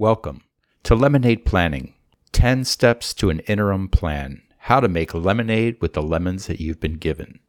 [0.00, 0.42] Welcome
[0.84, 1.92] to Lemonade Planning
[2.30, 6.78] 10 Steps to an Interim Plan How to Make Lemonade with the Lemons that you've
[6.78, 7.40] been given.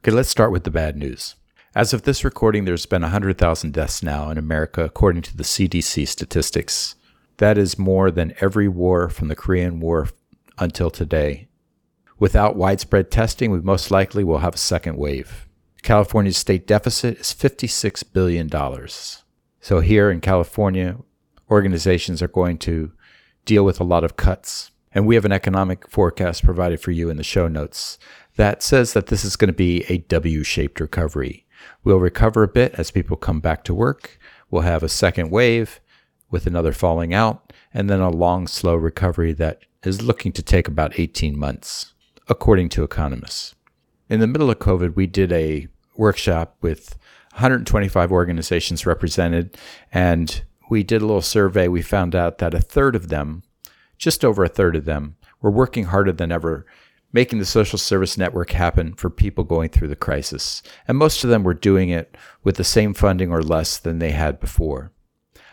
[0.00, 1.36] Okay, let's start with the bad news.
[1.74, 6.06] As of this recording, there's been 100,000 deaths now in America, according to the CDC
[6.06, 6.96] statistics.
[7.38, 10.10] That is more than every war from the Korean War
[10.58, 11.48] until today.
[12.18, 15.48] Without widespread testing, we most likely will have a second wave.
[15.80, 18.50] California's state deficit is $56 billion.
[19.62, 20.98] So, here in California,
[21.50, 22.92] organizations are going to
[23.44, 24.70] deal with a lot of cuts.
[24.92, 27.98] And we have an economic forecast provided for you in the show notes
[28.36, 31.46] that says that this is going to be a W shaped recovery.
[31.84, 34.18] We'll recover a bit as people come back to work.
[34.50, 35.80] We'll have a second wave
[36.30, 40.68] with another falling out, and then a long, slow recovery that is looking to take
[40.68, 41.92] about 18 months,
[42.28, 43.54] according to economists.
[44.08, 46.96] In the middle of COVID, we did a workshop with
[47.32, 49.56] 125 organizations represented,
[49.92, 51.68] and we did a little survey.
[51.68, 53.42] We found out that a third of them,
[53.98, 56.64] just over a third of them, were working harder than ever,
[57.12, 60.62] making the social service network happen for people going through the crisis.
[60.86, 64.12] And most of them were doing it with the same funding or less than they
[64.12, 64.92] had before.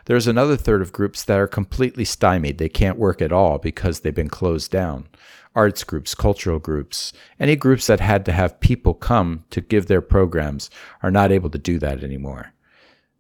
[0.05, 2.59] There's another third of groups that are completely stymied.
[2.59, 5.07] They can't work at all because they've been closed down.
[5.55, 10.01] Arts groups, cultural groups, any groups that had to have people come to give their
[10.01, 10.69] programs
[11.01, 12.53] are not able to do that anymore.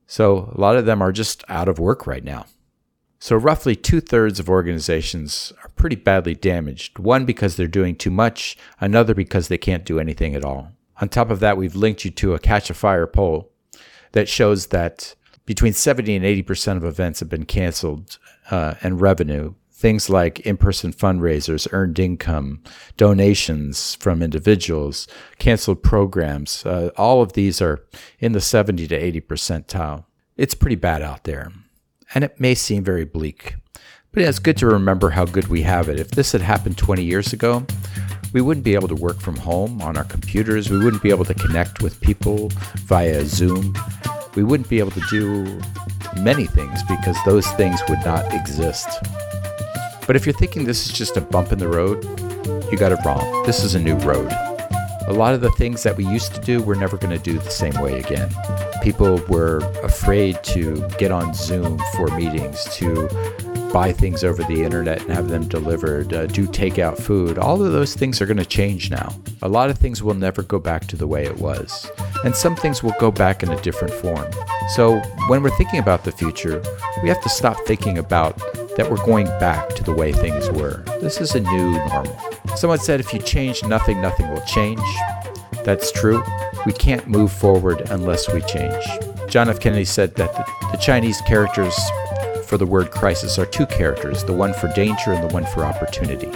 [0.07, 2.45] So a lot of them are just out of work right now.
[3.19, 6.99] So, roughly two thirds of organizations are pretty badly damaged.
[6.99, 10.71] One because they're doing too much, another because they can't do anything at all.
[11.01, 13.51] On top of that, we've linked you to a Catchafire poll
[14.11, 18.19] that shows that between 70 and 80% of events have been canceled
[18.51, 19.53] uh, and revenue.
[19.77, 22.63] Things like in person fundraisers, earned income,
[22.97, 27.85] donations from individuals, canceled programs, uh, all of these are
[28.19, 30.05] in the 70 to 80 percentile.
[30.35, 31.51] It's pretty bad out there.
[32.15, 33.57] And it may seem very bleak,
[34.11, 35.99] but it's good to remember how good we have it.
[35.99, 37.63] If this had happened 20 years ago,
[38.33, 40.71] we wouldn't be able to work from home on our computers.
[40.71, 42.49] We wouldn't be able to connect with people
[42.87, 43.75] via Zoom
[44.37, 45.59] we wouldn't be able to do
[46.21, 48.87] many things because those things would not exist.
[50.07, 52.03] But if you're thinking this is just a bump in the road,
[52.71, 53.43] you got it wrong.
[53.45, 54.31] This is a new road.
[55.07, 57.37] A lot of the things that we used to do, we're never going to do
[57.37, 58.29] the same way again.
[58.81, 63.07] People were afraid to get on Zoom for meetings, to
[63.71, 67.37] buy things over the internet and have them delivered, uh, do takeout food.
[67.37, 69.13] All of those things are going to change now.
[69.41, 71.91] A lot of things will never go back to the way it was
[72.23, 74.29] and some things will go back in a different form.
[74.69, 76.61] So, when we're thinking about the future,
[77.01, 78.41] we have to stop thinking about
[78.77, 80.83] that we're going back to the way things were.
[81.01, 82.17] This is a new normal.
[82.55, 84.79] Someone said if you change nothing, nothing will change.
[85.65, 86.23] That's true.
[86.65, 88.85] We can't move forward unless we change.
[89.27, 89.59] John F.
[89.59, 90.33] Kennedy said that
[90.71, 91.75] the, Chinese characters
[92.45, 95.65] for the word crisis are two characters the one for danger and the one for
[95.65, 96.29] opportunity.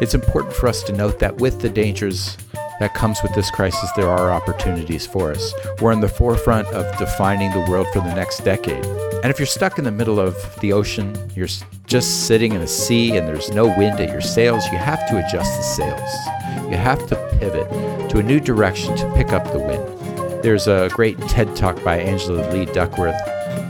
[0.00, 2.36] It's important for us to note that with the dangers
[2.80, 5.52] that comes with this crisis, there are opportunities for us.
[5.80, 8.84] We're in the forefront of defining the world for the next decade.
[9.22, 11.48] And if you're stuck in the middle of the ocean, you're
[11.86, 15.18] just sitting in a sea and there's no wind at your sails, you have to
[15.18, 16.70] adjust the sails.
[16.70, 20.42] You have to pivot to a new direction to pick up the wind.
[20.42, 23.20] There's a great TED talk by Angela Lee Duckworth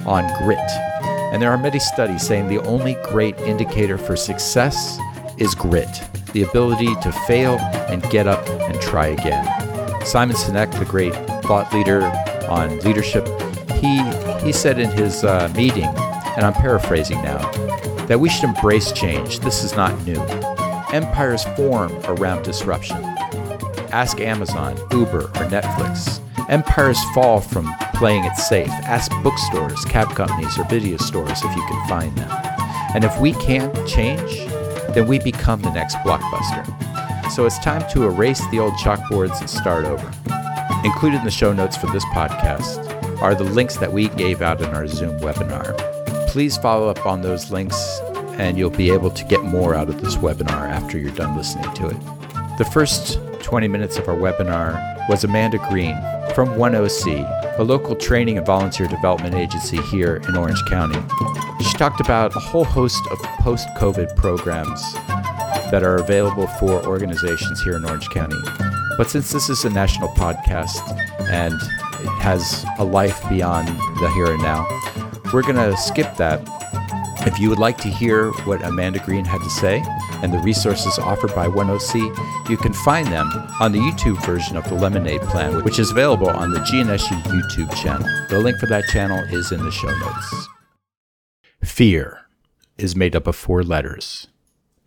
[0.07, 0.59] on grit.
[1.33, 4.99] And there are many studies saying the only great indicator for success
[5.39, 5.89] is grit
[6.38, 9.44] the ability to fail and get up and try again.
[10.06, 11.12] Simon Sinek, the great
[11.43, 12.04] thought leader
[12.49, 13.26] on leadership,
[13.72, 14.00] he,
[14.44, 15.87] he said in his uh, meeting,
[16.37, 17.50] and I'm paraphrasing now,
[18.06, 19.41] that we should embrace change.
[19.41, 20.21] This is not new.
[20.93, 22.98] Empires form around disruption.
[23.91, 26.21] Ask Amazon, Uber, or Netflix.
[26.48, 28.69] Empires fall from playing it safe.
[28.69, 32.31] Ask bookstores, cab companies, or video stores if you can find them.
[32.94, 34.48] And if we can't change,
[34.98, 37.31] then we become the next blockbuster.
[37.31, 40.10] So it's time to erase the old chalkboards and start over.
[40.84, 42.84] Included in the show notes for this podcast
[43.22, 45.76] are the links that we gave out in our Zoom webinar.
[46.26, 48.00] Please follow up on those links
[48.39, 51.72] and you'll be able to get more out of this webinar after you're done listening
[51.74, 52.59] to it.
[52.59, 55.97] The first 20 minutes of our webinar was Amanda Green
[56.39, 60.97] from 1OC, a local training and volunteer development agency here in Orange County.
[61.65, 64.81] She talked about a whole host of post COVID programs
[65.73, 68.39] that are available for organizations here in Orange County.
[68.97, 70.97] But since this is a national podcast
[71.29, 74.65] and it has a life beyond the here and now,
[75.35, 76.58] we're going to skip that.
[77.28, 79.83] If you would like to hear what Amanda Green had to say
[80.22, 83.30] and the resources offered by 1OC, you can find them
[83.60, 87.71] on the YouTube version of the Lemonade Plan, which is available on the Gianneschi YouTube
[87.77, 88.09] channel.
[88.30, 90.48] The link for that channel is in the show notes.
[91.63, 92.22] Fear.
[92.78, 94.28] is made up of four letters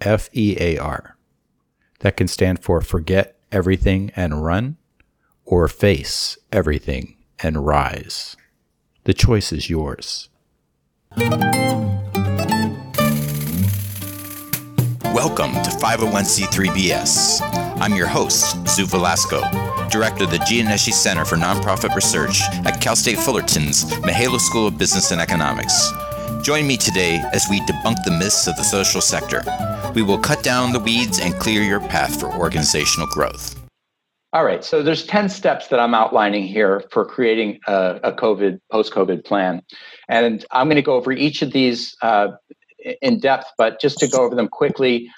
[0.01, 1.17] F E A R.
[1.99, 4.77] That can stand for forget everything and run,
[5.45, 8.35] or face everything and rise.
[9.03, 10.30] The choice is yours.
[11.17, 11.41] Welcome
[15.51, 17.41] to 501c3BS.
[17.81, 19.41] I'm your host, Sue Velasco,
[19.89, 24.77] Director of the Gianneschi Center for Nonprofit Research at Cal State Fullerton's Mihaylo School of
[24.77, 25.91] Business and Economics.
[26.43, 29.43] Join me today as we debunk the myths of the social sector.
[29.93, 33.57] We will cut down the weeds and clear your path for organizational growth.
[34.33, 38.61] All right, so there's 10 steps that I'm outlining here for creating a, a COVID,
[38.71, 39.61] post-COVID plan.
[40.11, 42.27] And I'm going to go over each of these uh,
[43.01, 45.09] in depth, but just to go over them quickly,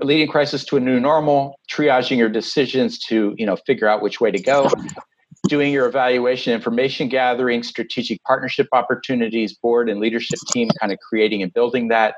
[0.00, 4.20] leading crisis to a new normal, triaging your decisions to you know figure out which
[4.20, 4.70] way to go,
[5.48, 11.42] doing your evaluation, information gathering, strategic partnership opportunities, board and leadership team, kind of creating
[11.42, 12.14] and building that.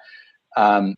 [0.56, 0.94] Um,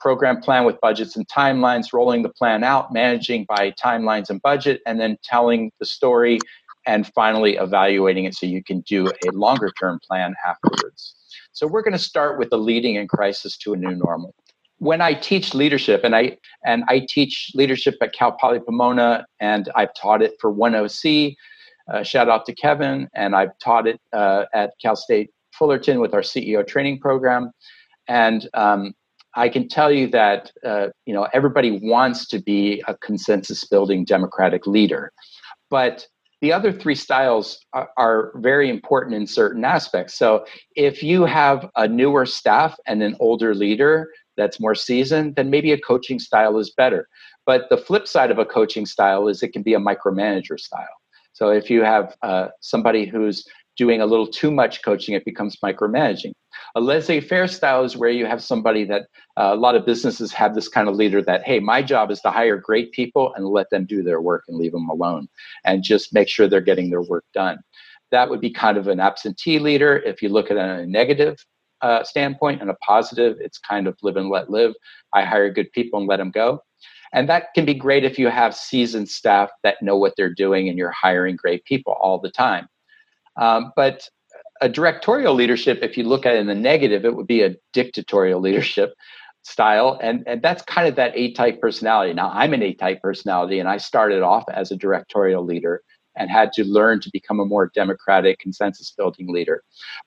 [0.00, 4.80] program plan with budgets and timelines, rolling the plan out, managing by timelines and budget,
[4.84, 6.40] and then telling the story,
[6.86, 11.14] and finally evaluating it so you can do a longer term plan afterwards.
[11.52, 14.34] So we're going to start with the leading in crisis to a new normal.
[14.78, 19.70] When I teach leadership, and I and I teach leadership at Cal Poly Pomona, and
[19.74, 21.34] I've taught it for 1OC.
[21.92, 26.12] Uh, shout out to Kevin, and I've taught it uh, at Cal State Fullerton with
[26.12, 27.52] our CEO training program.
[28.06, 28.92] And um,
[29.34, 34.04] I can tell you that uh, you know everybody wants to be a consensus building
[34.04, 35.10] democratic leader,
[35.70, 36.06] but
[36.40, 40.14] the other three styles are, are, very important in certain aspects.
[40.14, 40.44] So
[40.74, 45.72] if you have a newer staff and an older leader that's more seasoned, then maybe
[45.72, 47.08] a coaching style is better.
[47.46, 50.86] But the flip side of a coaching style is it can be a micromanager style.
[51.32, 53.46] So if you have uh, somebody who's
[53.76, 56.32] doing a little too much coaching, it becomes micromanaging.
[56.74, 59.02] A laissez faire style is where you have somebody that
[59.36, 62.20] uh, a lot of businesses have this kind of leader that, hey, my job is
[62.22, 65.28] to hire great people and let them do their work and leave them alone
[65.64, 67.58] and just make sure they're getting their work done.
[68.10, 69.98] That would be kind of an absentee leader.
[69.98, 71.36] If you look at a negative
[71.82, 74.74] uh, standpoint and a positive, it's kind of live and let live.
[75.12, 76.60] I hire good people and let them go.
[77.12, 80.68] And that can be great if you have seasoned staff that know what they're doing
[80.68, 82.68] and you're hiring great people all the time.
[83.36, 84.08] Um, but
[84.60, 87.56] a directorial leadership, if you look at it in the negative, it would be a
[87.72, 88.94] dictatorial leadership
[89.42, 89.98] style.
[90.02, 92.12] And, and that's kind of that A type personality.
[92.14, 95.82] Now, I'm an A type personality, and I started off as a directorial leader
[96.16, 99.62] and had to learn to become a more democratic consensus building leader.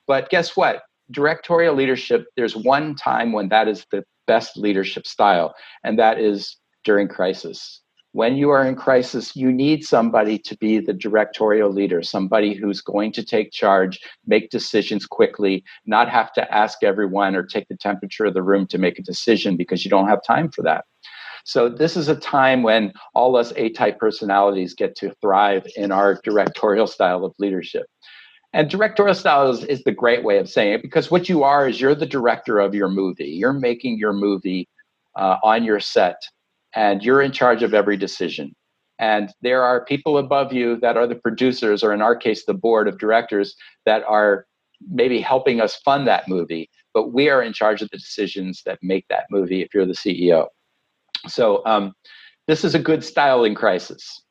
[0.07, 0.81] But guess what?
[1.11, 5.53] Directorial leadership, there's one time when that is the best leadership style,
[5.83, 7.81] and that is during crisis
[8.19, 12.81] when you are in crisis, you need somebody to be the directorial leader, somebody who's
[12.81, 17.77] going to take charge, make decisions quickly, not have to ask everyone or take the
[17.77, 20.83] temperature of the room to make a decision because you don't have time for that.
[21.45, 25.94] So, this is a time when all us A type personalities get to thrive in
[25.94, 27.86] our directorial style of leadership.
[28.51, 31.69] And directorial style is, is the great way of saying it because what you are
[31.69, 33.30] is you're the director of your movie.
[33.30, 34.68] You're making your movie
[35.16, 36.21] uh, on your set
[36.75, 38.54] and you're in charge of every decision.
[39.00, 42.54] And there are people above you that are the producers, or in our case, the
[42.54, 43.56] board of directors
[43.86, 44.45] that are
[44.89, 46.69] maybe helping us fund that movie.
[46.94, 49.94] But we are in charge of the decisions that make that movie if you're the
[49.94, 50.47] CEO.
[51.28, 51.94] So um,
[52.47, 54.21] this is a good styling crisis.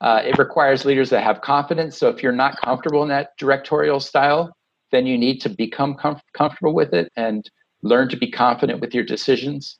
[0.00, 1.98] Uh, it requires leaders that have confidence.
[1.98, 4.52] So if you're not comfortable in that directorial style,
[4.92, 7.48] then you need to become com- comfortable with it and
[7.82, 9.78] learn to be confident with your decisions.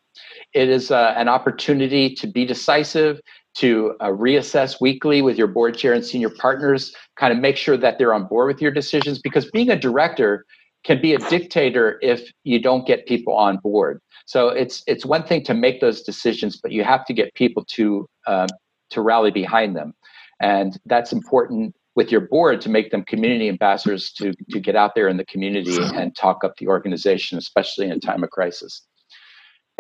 [0.52, 3.20] It is uh, an opportunity to be decisive,
[3.56, 7.76] to uh, reassess weekly with your board chair and senior partners, kind of make sure
[7.76, 9.18] that they're on board with your decisions.
[9.18, 10.44] Because being a director
[10.84, 14.00] can be a dictator if you don't get people on board.
[14.26, 17.64] So it's it's one thing to make those decisions, but you have to get people
[17.76, 18.46] to uh,
[18.90, 19.92] to rally behind them,
[20.40, 24.94] and that's important with your board to make them community ambassadors to to get out
[24.94, 28.82] there in the community and talk up the organization, especially in a time of crisis.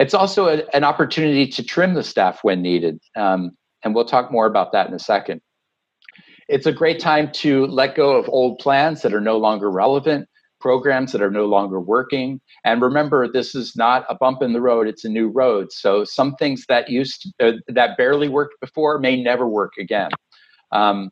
[0.00, 2.98] It's also a, an opportunity to trim the staff when needed.
[3.16, 3.52] Um,
[3.84, 5.42] and we'll talk more about that in a second.
[6.48, 10.26] It's a great time to let go of old plans that are no longer relevant,
[10.58, 12.40] programs that are no longer working.
[12.64, 15.70] And remember, this is not a bump in the road, it's a new road.
[15.70, 20.10] So some things that used to, uh, that barely worked before may never work again.
[20.72, 21.10] Um,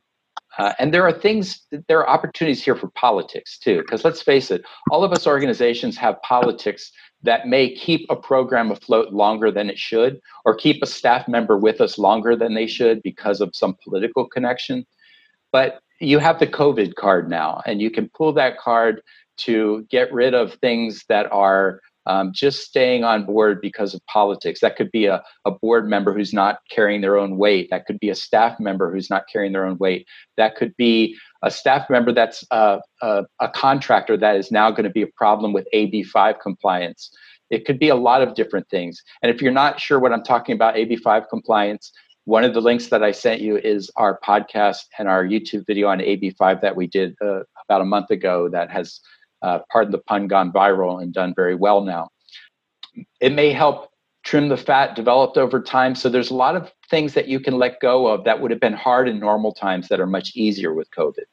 [0.59, 4.51] uh, and there are things, there are opportunities here for politics too, because let's face
[4.51, 6.91] it, all of us organizations have politics
[7.23, 11.57] that may keep a program afloat longer than it should, or keep a staff member
[11.57, 14.85] with us longer than they should because of some political connection.
[15.53, 19.03] But you have the COVID card now, and you can pull that card
[19.39, 24.61] to get rid of things that are um, just staying on board because of politics.
[24.61, 27.69] That could be a, a board member who's not carrying their own weight.
[27.71, 30.07] That could be a staff member who's not carrying their own weight.
[30.39, 34.85] That could be a staff member that's a, a, a contractor that is now going
[34.85, 37.11] to be a problem with AB5 compliance.
[37.51, 39.03] It could be a lot of different things.
[39.23, 41.93] And if you're not sure what I'm talking about, AB5 compliance,
[42.25, 45.89] one of the links that I sent you is our podcast and our YouTube video
[45.89, 49.01] on AB5 that we did uh, about a month ago that has,
[49.43, 52.09] uh, pardon the pun, gone viral and done very well now.
[53.21, 53.91] It may help
[54.25, 55.95] trim the fat developed over time.
[55.95, 58.61] So there's a lot of things that you can let go of that would have
[58.61, 61.25] been hard in normal times that are much easier with COVID.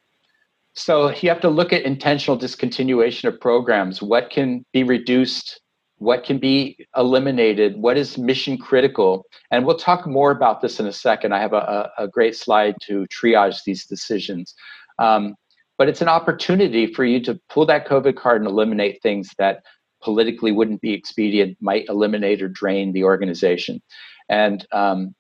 [0.74, 4.02] So you have to look at intentional discontinuation of programs.
[4.02, 5.60] What can be reduced
[5.98, 9.26] what can be eliminated, what is mission critical.
[9.52, 11.34] And we'll talk more about this in a second.
[11.34, 14.54] I have a, a great slide to triage these decisions.
[15.00, 15.36] Um,
[15.78, 19.64] but it's an opportunity for you to pull that COVID card and eliminate things that
[20.02, 23.82] politically wouldn't be expedient, might eliminate or drain the organization.
[24.30, 25.16] And um,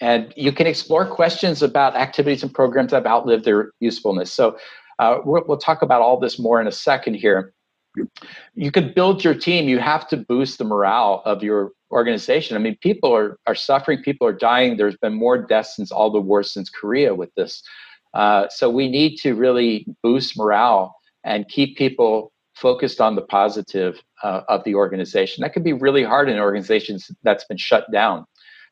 [0.00, 4.32] and you can explore questions about activities and programs that have outlived their usefulness.
[4.32, 4.58] So
[4.98, 7.52] uh, we'll, we'll talk about all this more in a second here.
[8.54, 9.68] You could build your team.
[9.68, 12.56] You have to boost the morale of your organization.
[12.56, 14.02] I mean people are, are suffering.
[14.02, 14.76] People are dying.
[14.76, 17.62] There's been more deaths since all the wars since korea with this
[18.14, 24.00] uh, so we need to really boost morale and keep people focused on the positive
[24.22, 25.42] uh, of the organization.
[25.42, 28.26] That can be really hard in organizations that's been shut down.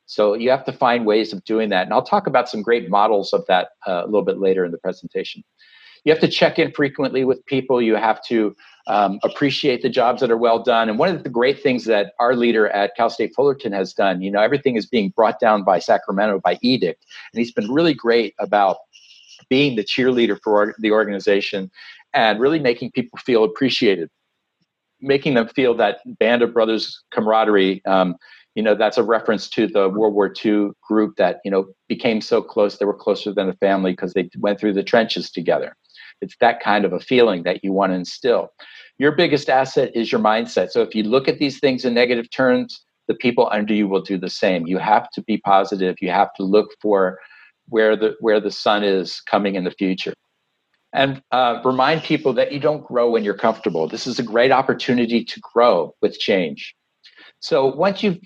[0.06, 1.84] So you have to find ways of doing that.
[1.84, 4.72] And i'll talk about some great models of that uh, a little bit later in
[4.72, 5.44] the presentation.
[6.04, 7.80] You have to check in frequently with people.
[7.82, 8.56] You have to
[8.86, 10.88] um, appreciate the jobs that are well done.
[10.88, 14.22] And one of the great things that our leader at Cal State Fullerton has done,
[14.22, 17.94] you know, everything is being brought down by Sacramento by edict, and he's been really
[17.94, 18.78] great about
[19.48, 21.70] being the cheerleader for the organization
[22.14, 24.08] and really making people feel appreciated,
[25.00, 27.84] making them feel that band of brothers camaraderie.
[27.86, 28.16] Um,
[28.54, 32.20] you know, that's a reference to the World War II group that you know became
[32.20, 35.76] so close they were closer than a family because they went through the trenches together.
[36.20, 38.50] It's that kind of a feeling that you want to instill.
[38.98, 40.70] Your biggest asset is your mindset.
[40.70, 44.02] So if you look at these things in negative terms, the people under you will
[44.02, 44.66] do the same.
[44.66, 45.96] You have to be positive.
[46.00, 47.18] You have to look for
[47.70, 50.14] where the where the sun is coming in the future
[50.92, 53.86] and uh, remind people that you don't grow when you're comfortable.
[53.86, 56.74] This is a great opportunity to grow with change.
[57.38, 58.18] So once you've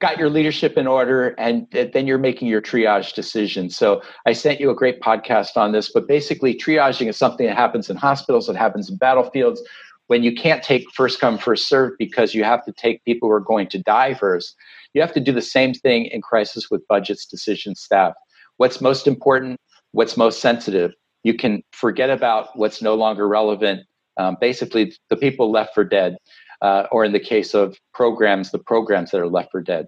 [0.00, 4.60] got your leadership in order and then you're making your triage decision so i sent
[4.60, 8.48] you a great podcast on this but basically triaging is something that happens in hospitals
[8.48, 9.60] it happens in battlefields
[10.06, 13.34] when you can't take first come first serve because you have to take people who
[13.34, 14.54] are going to die first
[14.94, 18.12] you have to do the same thing in crisis with budgets decisions staff
[18.58, 19.58] what's most important
[19.92, 20.92] what's most sensitive
[21.24, 23.80] you can forget about what's no longer relevant
[24.18, 26.16] um, basically the people left for dead
[26.62, 29.86] uh, or in the case of programs, the programs that are left for dead.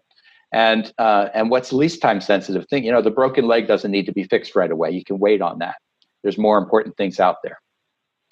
[0.53, 4.07] And uh, and what's least time sensitive thing, you know, the broken leg doesn't need
[4.07, 4.91] to be fixed right away.
[4.91, 5.77] You can wait on that.
[6.23, 7.61] There's more important things out there.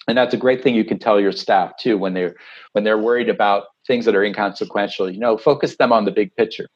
[0.08, 2.34] And that's a great thing you can tell your staff too when they're
[2.72, 5.10] when they're worried about things that are inconsequential.
[5.10, 6.66] You know, focus them on the big picture.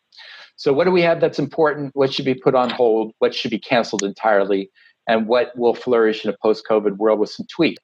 [0.57, 1.91] So what do we have that's important?
[1.95, 3.13] What should be put on hold?
[3.19, 4.71] What should be canceled entirely?
[5.09, 7.83] And what will flourish in a post-COVID world with some tweaks?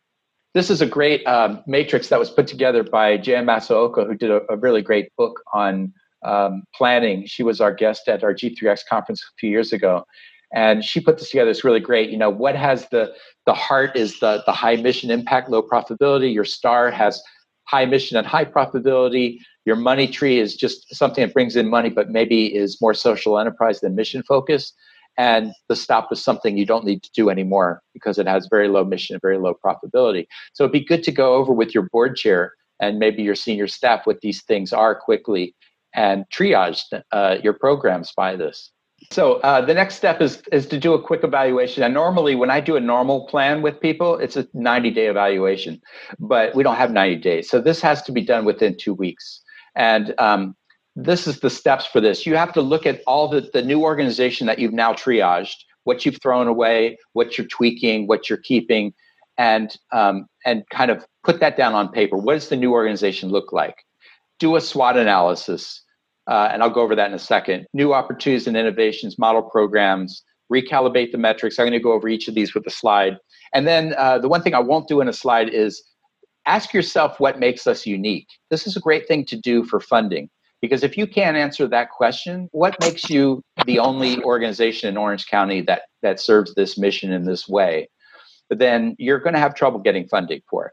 [0.54, 4.30] this is a great um, matrix that was put together by Jan Masaoka, who did
[4.30, 5.92] a, a, really great book on
[6.24, 7.26] um, planning.
[7.26, 10.04] She was our guest at our G3X conference a few years ago.
[10.54, 11.50] And she put this together.
[11.50, 12.10] It's really great.
[12.10, 16.32] You know, what has the the heart is the the high mission impact, low profitability.
[16.32, 17.22] Your star has
[17.68, 19.38] high mission and high profitability.
[19.64, 23.38] Your money tree is just something that brings in money, but maybe is more social
[23.38, 24.74] enterprise than mission focused
[25.18, 28.68] and the stop is something you don't need to do anymore because it has very
[28.68, 30.26] low mission and very low profitability.
[30.52, 33.66] So it'd be good to go over with your board chair and maybe your senior
[33.66, 35.56] staff what these things are quickly
[35.94, 38.70] and triage uh, your programs by this.
[39.10, 41.82] So uh, the next step is is to do a quick evaluation.
[41.82, 45.80] And normally, when I do a normal plan with people, it's a 90 day evaluation,
[46.18, 47.48] but we don't have 90 days.
[47.48, 49.40] So this has to be done within two weeks.
[49.74, 50.54] And um,
[50.94, 52.26] this is the steps for this.
[52.26, 56.04] You have to look at all the, the new organization that you've now triaged, what
[56.04, 58.92] you've thrown away, what you're tweaking, what you're keeping,
[59.38, 62.16] and um, and kind of put that down on paper.
[62.16, 63.76] What does the new organization look like?
[64.38, 65.82] Do a SWOT analysis,
[66.28, 67.66] uh, and I'll go over that in a second.
[67.72, 71.58] New opportunities and innovations, model programs, recalibrate the metrics.
[71.58, 73.16] I'm going to go over each of these with a slide.
[73.54, 75.82] And then uh, the one thing I won't do in a slide is
[76.46, 78.28] ask yourself what makes us unique.
[78.50, 80.28] This is a great thing to do for funding.
[80.60, 85.26] Because if you can't answer that question, what makes you the only organization in Orange
[85.28, 87.88] County that, that serves this mission in this way?
[88.50, 90.72] Then you're going to have trouble getting funding for it.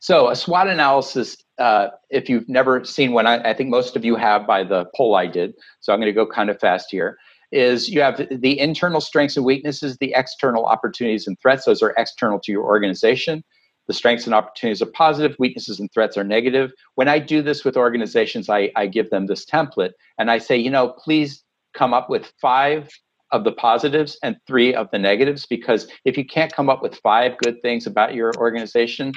[0.00, 4.04] So a SWOT analysis, uh, if you've never seen one, I, I, think most of
[4.04, 5.54] you have by the poll I did.
[5.80, 7.18] So I'm going to go kind of fast here.
[7.50, 11.64] Is you have the internal strengths and weaknesses, the external opportunities and threats.
[11.64, 13.42] Those are external to your organization.
[13.86, 16.72] The strengths and opportunities are positive, weaknesses and threats are negative.
[16.96, 20.58] When I do this with organizations, I, I give them this template and I say,
[20.58, 22.90] you know, please come up with five
[23.32, 26.96] of the positives and three of the negatives because if you can't come up with
[26.96, 29.12] five good things about your organization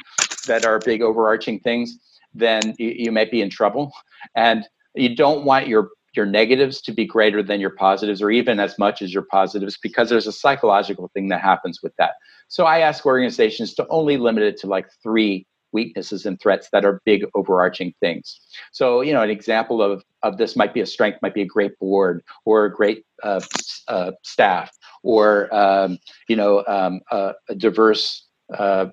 [0.48, 1.98] that are big overarching things
[2.34, 3.92] then you, you might be in trouble
[4.36, 8.60] and you don't want your your negatives to be greater than your positives or even
[8.60, 12.12] as much as your positives because there's a psychological thing that happens with that
[12.48, 16.86] so i ask organizations to only limit it to like three weaknesses and threats that
[16.86, 18.40] are big overarching things.
[18.72, 21.46] So, you know, an example of, of this might be a strength, might be a
[21.46, 23.42] great board or a great uh,
[23.88, 24.72] uh, staff
[25.04, 28.88] or, um, you know, um, a, a, diverse uh,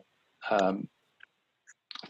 [0.50, 0.88] um,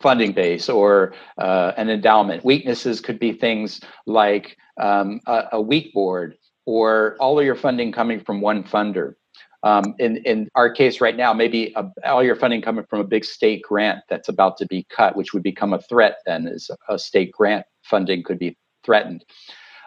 [0.01, 2.45] funding base or uh, an endowment.
[2.45, 6.37] Weaknesses could be things like um, a, a weak board
[6.67, 9.15] or all of your funding coming from one funder
[9.63, 13.05] um, in, in our case right now, maybe a, all your funding coming from a
[13.05, 16.71] big state grant that's about to be cut, which would become a threat then, is
[16.89, 19.25] a state grant funding could be threatened.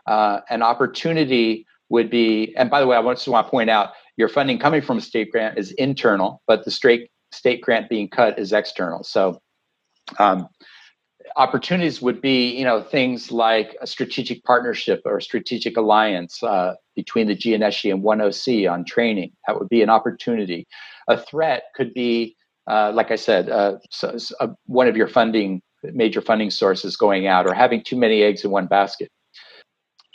[0.08, 3.92] Uh, an opportunity would be, and by the way, I just want to point out
[4.18, 8.10] your funding coming from a state grant is internal, but the straight state grant being
[8.10, 9.04] cut is external.
[9.04, 9.40] So
[10.20, 10.48] um,
[11.36, 17.28] opportunities would be you know things like a strategic partnership or strategic alliance uh, between
[17.28, 19.32] the Gianneschi and 1OC on training.
[19.48, 20.68] That would be an opportunity.
[21.08, 22.36] A threat could be
[22.68, 25.62] uh, like i said uh, so, so, uh, one of your funding
[25.94, 29.10] major funding sources going out or having too many eggs in one basket.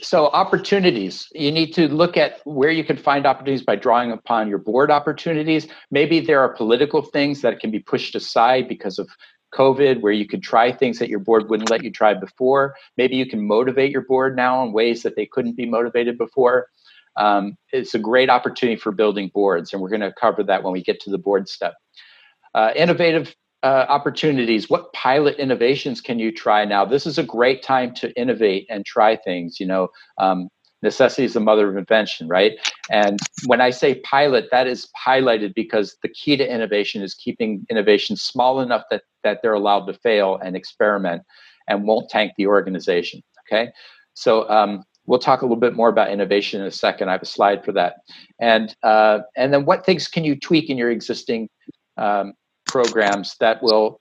[0.01, 4.49] So opportunities you need to look at where you can find opportunities by drawing upon
[4.49, 5.67] your board opportunities.
[5.91, 9.09] Maybe there are political things that can be pushed aside because of
[9.57, 12.75] COVID, where you could try things that your board wouldn't let you try before.
[12.97, 16.69] Maybe you can motivate your board now in ways that they couldn't be motivated before.
[17.17, 20.73] Um, it's a great opportunity for building boards, and we're going to cover that when
[20.73, 21.75] we get to the board step.
[22.55, 24.69] Uh, innovative uh, opportunities.
[24.69, 26.85] What pilot innovations can you try now?
[26.85, 29.59] This is a great time to innovate and try things.
[29.59, 29.89] You know,
[30.19, 30.49] um,
[30.87, 32.53] necessity is the mother of invention, right?
[32.91, 37.67] And when I say pilot, that is highlighted because the key to innovation is keeping
[37.69, 41.23] innovation small enough that, that they're allowed to fail and experiment
[41.69, 43.71] and won't tank the organization, okay?
[44.15, 47.09] So um, we'll talk a little bit more about innovation in a second.
[47.09, 47.97] I have a slide for that.
[48.41, 51.49] And, uh, and then what things can you tweak in your existing
[51.97, 52.35] um,
[52.67, 54.01] programs that will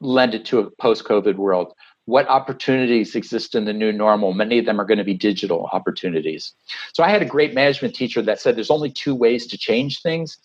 [0.00, 1.72] lend it to a post-COVID world?
[2.06, 4.32] What opportunities exist in the new normal.
[4.32, 6.52] Many of them are going to be digital opportunities.
[6.94, 10.02] So I had a great management teacher that said there's only two ways to change
[10.02, 10.38] things.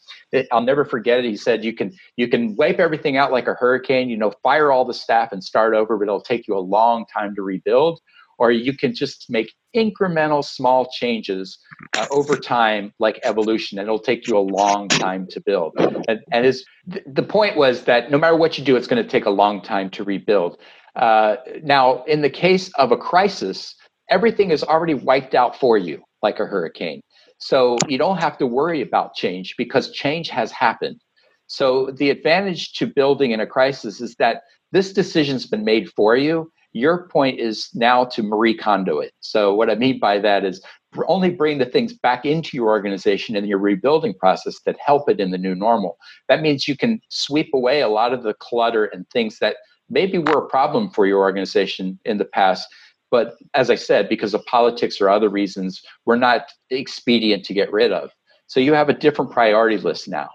[0.51, 1.25] I'll never forget it.
[1.25, 4.71] He said you can you can wipe everything out like a hurricane, you know, fire
[4.71, 8.01] all the staff and start over, but it'll take you a long time to rebuild.
[8.37, 11.59] Or you can just make incremental small changes
[11.95, 15.73] uh, over time, like evolution, and it'll take you a long time to build.
[16.07, 19.03] And, and his, th- the point was that no matter what you do, it's going
[19.03, 20.57] to take a long time to rebuild.
[20.95, 23.75] Uh, now, in the case of a crisis,
[24.09, 27.01] everything is already wiped out for you, like a hurricane.
[27.37, 30.99] So you don't have to worry about change because change has happened.
[31.47, 36.15] So the advantage to building in a crisis is that this decision's been made for
[36.15, 36.51] you.
[36.73, 39.11] Your point is now to Marie Kondo it.
[39.19, 40.63] So what I mean by that is
[41.07, 45.19] only bring the things back into your organization in your rebuilding process that help it
[45.19, 45.97] in the new normal.
[46.29, 49.57] That means you can sweep away a lot of the clutter and things that
[49.91, 52.67] maybe were a problem for your organization in the past
[53.11, 57.71] but as i said because of politics or other reasons we're not expedient to get
[57.71, 58.11] rid of.
[58.47, 60.29] So you have a different priority list now.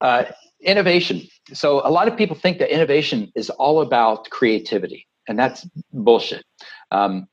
[0.00, 0.24] Uh,
[0.60, 1.22] innovation.
[1.52, 6.44] So a lot of people think that innovation is all about creativity and that's bullshit.
[6.90, 7.28] Um,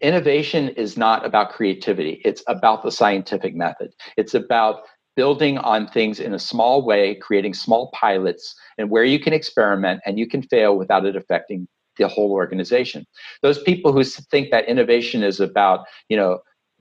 [0.00, 2.20] innovation is not about creativity.
[2.24, 3.92] It's about the scientific method.
[4.16, 4.82] It's about
[5.16, 10.00] building on things in a small way, creating small pilots, and where you can experiment
[10.06, 13.06] and you can fail without it affecting the whole organization.
[13.42, 16.40] Those people who think that innovation is about, you know,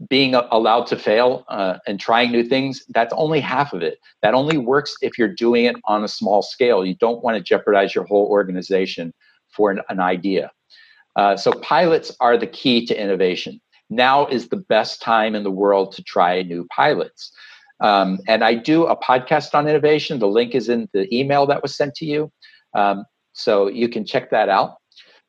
[0.09, 3.99] being allowed to fail uh, and trying new things, that's only half of it.
[4.21, 6.85] That only works if you're doing it on a small scale.
[6.85, 9.13] You don't want to jeopardize your whole organization
[9.49, 10.51] for an, an idea.
[11.15, 13.59] Uh, so, pilots are the key to innovation.
[13.89, 17.31] Now is the best time in the world to try new pilots.
[17.81, 20.19] Um, and I do a podcast on innovation.
[20.19, 22.31] The link is in the email that was sent to you.
[22.75, 24.75] Um, so you can check that out.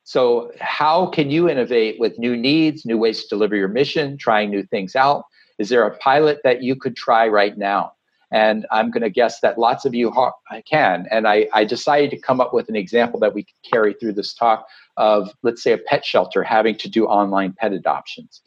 [0.05, 4.51] So, how can you innovate with new needs, new ways to deliver your mission, trying
[4.51, 5.25] new things out?
[5.59, 7.93] Is there a pilot that you could try right now?
[8.33, 10.33] And I'm going to guess that lots of you ha-
[10.69, 11.07] can.
[11.11, 14.15] And I, I decided to come up with an example that we could carry through
[14.15, 18.41] this talk of, let's say, a pet shelter having to do online pet adoptions.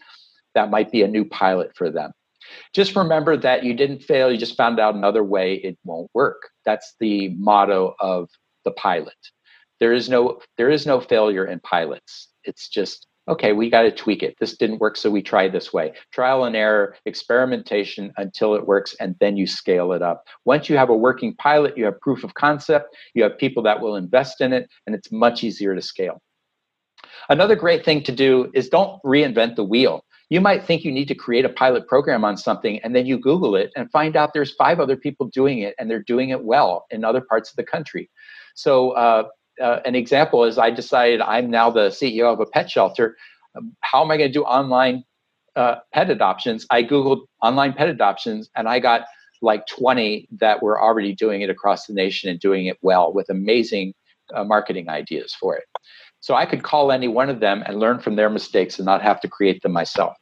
[0.56, 2.12] That might be a new pilot for them.
[2.74, 6.50] Just remember that you didn't fail, you just found out another way it won't work.
[6.66, 8.30] That's the motto of
[8.64, 9.16] the pilot.
[9.80, 12.30] There is no there is no failure in pilots.
[12.44, 14.36] It's just okay, we got to tweak it.
[14.40, 15.94] This didn't work, so we try this way.
[16.12, 20.26] Trial and error, experimentation until it works, and then you scale it up.
[20.46, 23.82] Once you have a working pilot, you have proof of concept, you have people that
[23.82, 26.22] will invest in it, and it's much easier to scale.
[27.30, 30.05] Another great thing to do is don't reinvent the wheel.
[30.30, 33.20] You might think you need to create a pilot program on something, and then you
[33.20, 36.44] Google it and find out there's five other people doing it, and they're doing it
[36.44, 38.10] well in other parts of the country.
[38.56, 39.28] So, uh,
[39.62, 43.16] uh, an example is I decided I'm now the CEO of a pet shelter.
[43.56, 45.04] Um, how am I going to do online
[45.56, 46.66] uh, pet adoptions?
[46.70, 49.06] I Googled online pet adoptions, and I got
[49.42, 53.30] like 20 that were already doing it across the nation and doing it well with
[53.30, 53.94] amazing
[54.34, 55.64] uh, marketing ideas for it.
[56.26, 59.04] So I could call any one of them and learn from their mistakes and not
[59.04, 60.18] have to create them myself.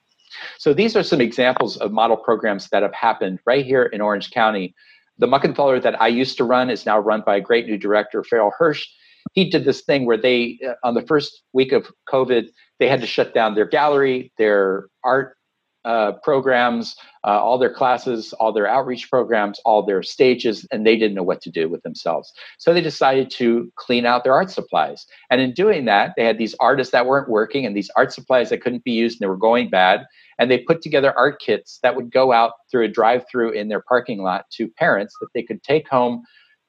[0.57, 4.29] So these are some examples of model programs that have happened right here in Orange
[4.31, 4.75] County.
[5.17, 8.21] The Muckenthaler that I used to run is now run by a great new director,
[8.21, 8.85] Farrell Hirsch.
[9.31, 12.99] He did this thing where they, uh, on the first week of COVID, they had
[12.99, 15.37] to shut down their gallery, their art
[15.85, 20.97] uh, programs, uh, all their classes, all their outreach programs, all their stages, and they
[20.97, 22.31] didn't know what to do with themselves.
[22.57, 25.05] So they decided to clean out their art supplies.
[25.29, 28.49] And in doing that, they had these artists that weren't working and these art supplies
[28.49, 30.05] that couldn't be used and they were going bad.
[30.39, 33.67] And they put together art kits that would go out through a drive through in
[33.67, 36.23] their parking lot to parents that they could take home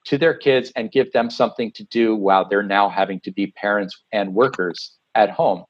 [0.04, 3.46] to their kids and give them something to do while they're now having to be
[3.48, 5.64] parents and workers at home.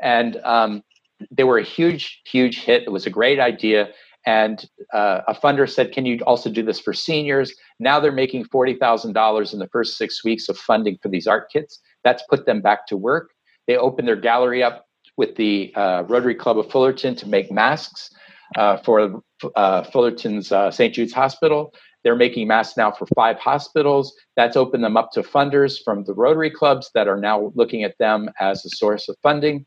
[0.00, 0.82] And um,
[1.30, 2.82] they were a huge, huge hit.
[2.84, 3.88] It was a great idea.
[4.26, 7.54] And uh, a funder said, Can you also do this for seniors?
[7.78, 11.80] Now they're making $40,000 in the first six weeks of funding for these art kits.
[12.02, 13.30] That's put them back to work.
[13.66, 18.10] They opened their gallery up with the uh, Rotary Club of Fullerton to make masks
[18.56, 19.22] uh, for
[19.54, 20.94] uh, Fullerton's uh, St.
[20.94, 21.72] Jude's Hospital.
[22.04, 24.14] They're making masks now for five hospitals.
[24.36, 27.98] That's opened them up to funders from the Rotary clubs that are now looking at
[27.98, 29.66] them as a source of funding.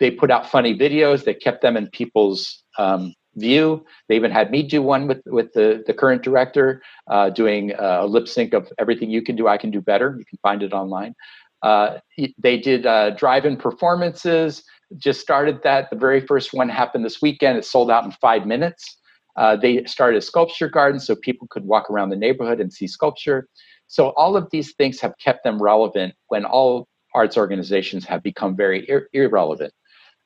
[0.00, 3.84] They put out funny videos that kept them in people's um, view.
[4.08, 8.06] They even had me do one with with the the current director, uh, doing a
[8.06, 10.16] lip sync of everything you can do, I can do better.
[10.18, 11.14] You can find it online.
[11.62, 11.98] Uh,
[12.38, 14.64] they did uh, drive-in performances.
[14.96, 15.90] Just started that.
[15.90, 17.58] The very first one happened this weekend.
[17.58, 18.98] It sold out in five minutes.
[19.36, 22.86] Uh, they started a sculpture garden so people could walk around the neighborhood and see
[22.86, 23.46] sculpture.
[23.86, 28.56] So all of these things have kept them relevant when all arts organizations have become
[28.56, 29.72] very ir- irrelevant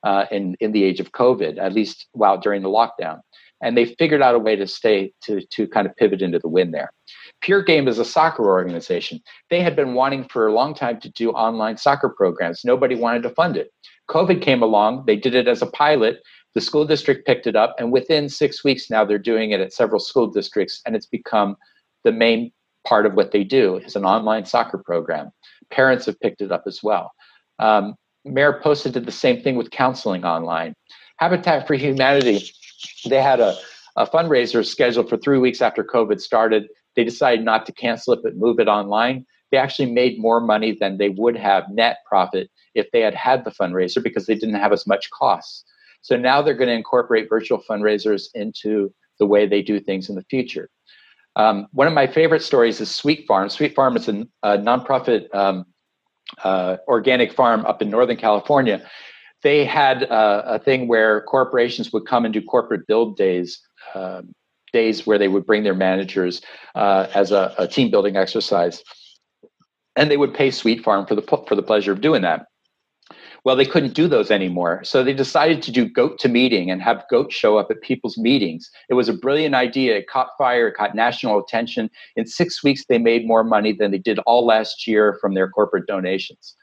[0.05, 3.19] uh, in in the age of COVID, at least while during the lockdown.
[3.61, 6.47] And they figured out a way to stay to to kind of pivot into the
[6.47, 6.91] win there.
[7.41, 9.19] Pure Game is a soccer organization.
[9.49, 12.63] They had been wanting for a long time to do online soccer programs.
[12.63, 13.71] Nobody wanted to fund it.
[14.09, 15.05] COVID came along.
[15.07, 16.19] They did it as a pilot.
[16.53, 19.73] The school district picked it up, and within six weeks now, they're doing it at
[19.73, 21.57] several school districts, and it's become
[22.05, 22.51] the main
[22.87, 25.31] part of what they do is an online soccer program.
[25.71, 27.11] Parents have picked it up as well.
[27.59, 30.73] Um, MaryPosta did the same thing with counseling online.
[31.17, 32.51] Habitat for Humanity,
[33.05, 33.55] they had a,
[33.95, 36.67] a fundraiser scheduled for three weeks after COVID started.
[36.95, 39.25] They decided not to cancel it, but move it online.
[39.51, 43.45] They actually made more money than they would have net profit if they had had
[43.45, 45.63] the fundraiser because they didn't have as much costs.
[46.01, 50.15] So now they're going to incorporate virtual fundraisers into the way they do things in
[50.15, 50.69] the future.
[51.35, 53.49] Um, one of my favorite stories is Sweet Farm.
[53.49, 55.65] Sweet Farm is a, a nonprofit um,
[56.43, 58.85] uh, organic farm up in Northern California,
[59.43, 63.61] they had uh, a thing where corporations would come and do corporate build days,
[63.93, 64.21] uh,
[64.73, 66.41] days where they would bring their managers
[66.73, 68.83] uh, as a, a, team building exercise,
[69.95, 72.47] and they would pay Sweet Farm for the for the pleasure of doing that.
[73.45, 74.83] Well, they couldn't do those anymore.
[74.83, 78.17] So they decided to do goat to meeting and have goats show up at people's
[78.17, 78.71] meetings.
[78.89, 79.95] It was a brilliant idea.
[79.95, 81.91] It caught fire, it caught national attention.
[82.15, 85.47] In six weeks, they made more money than they did all last year from their
[85.47, 86.55] corporate donations.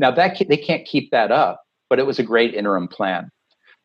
[0.00, 3.30] Now, that they can't keep that up, but it was a great interim plan.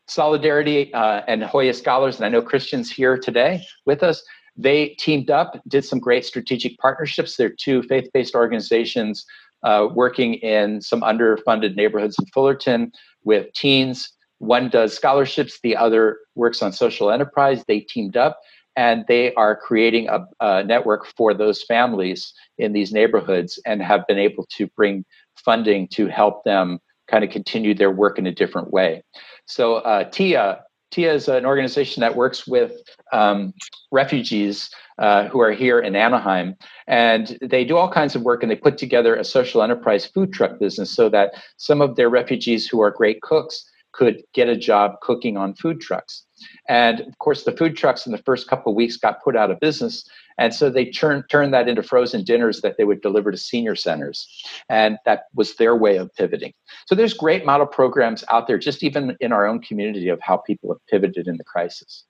[0.07, 4.23] Solidarity uh, and Hoya Scholars, and I know Christian's here today with us,
[4.57, 7.37] they teamed up, did some great strategic partnerships.
[7.37, 9.25] They're two faith based organizations
[9.63, 12.91] uh, working in some underfunded neighborhoods in Fullerton
[13.23, 14.11] with teens.
[14.39, 17.63] One does scholarships, the other works on social enterprise.
[17.67, 18.39] They teamed up
[18.75, 24.07] and they are creating a, a, network for those families in these neighborhoods and have
[24.07, 28.31] been able to bring funding to help them kind of continue their work in a
[28.31, 29.03] different way.
[29.45, 32.73] So uh, Tia TIA is an organization that works with
[33.13, 33.53] um,
[33.91, 36.55] refugees uh, who are here in Anaheim.
[36.87, 40.33] And they do all kinds of work and they put together a social enterprise food
[40.33, 44.55] truck business so that some of their refugees who are great cooks could get a
[44.55, 46.25] job cooking on food trucks.
[46.69, 49.51] And of course, the food trucks in the first couple of weeks got put out
[49.51, 50.07] of business.
[50.41, 53.75] And so they turned turned that into frozen dinners that they would deliver to senior
[53.75, 54.27] centers.
[54.69, 56.53] And that was their way of pivoting.
[56.87, 60.37] So there's great model programs out there, just even in our own community, of how
[60.37, 62.05] people have pivoted in the crisis.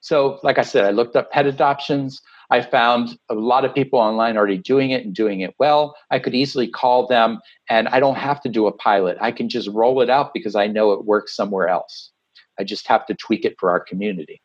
[0.00, 2.20] So, like I said, I looked up pet adoptions.
[2.50, 5.96] I found a lot of people online already doing it and doing it well.
[6.10, 9.16] I could easily call them and I don't have to do a pilot.
[9.18, 12.10] I can just roll it out because I know it works somewhere else.
[12.60, 14.42] I just have to tweak it for our community.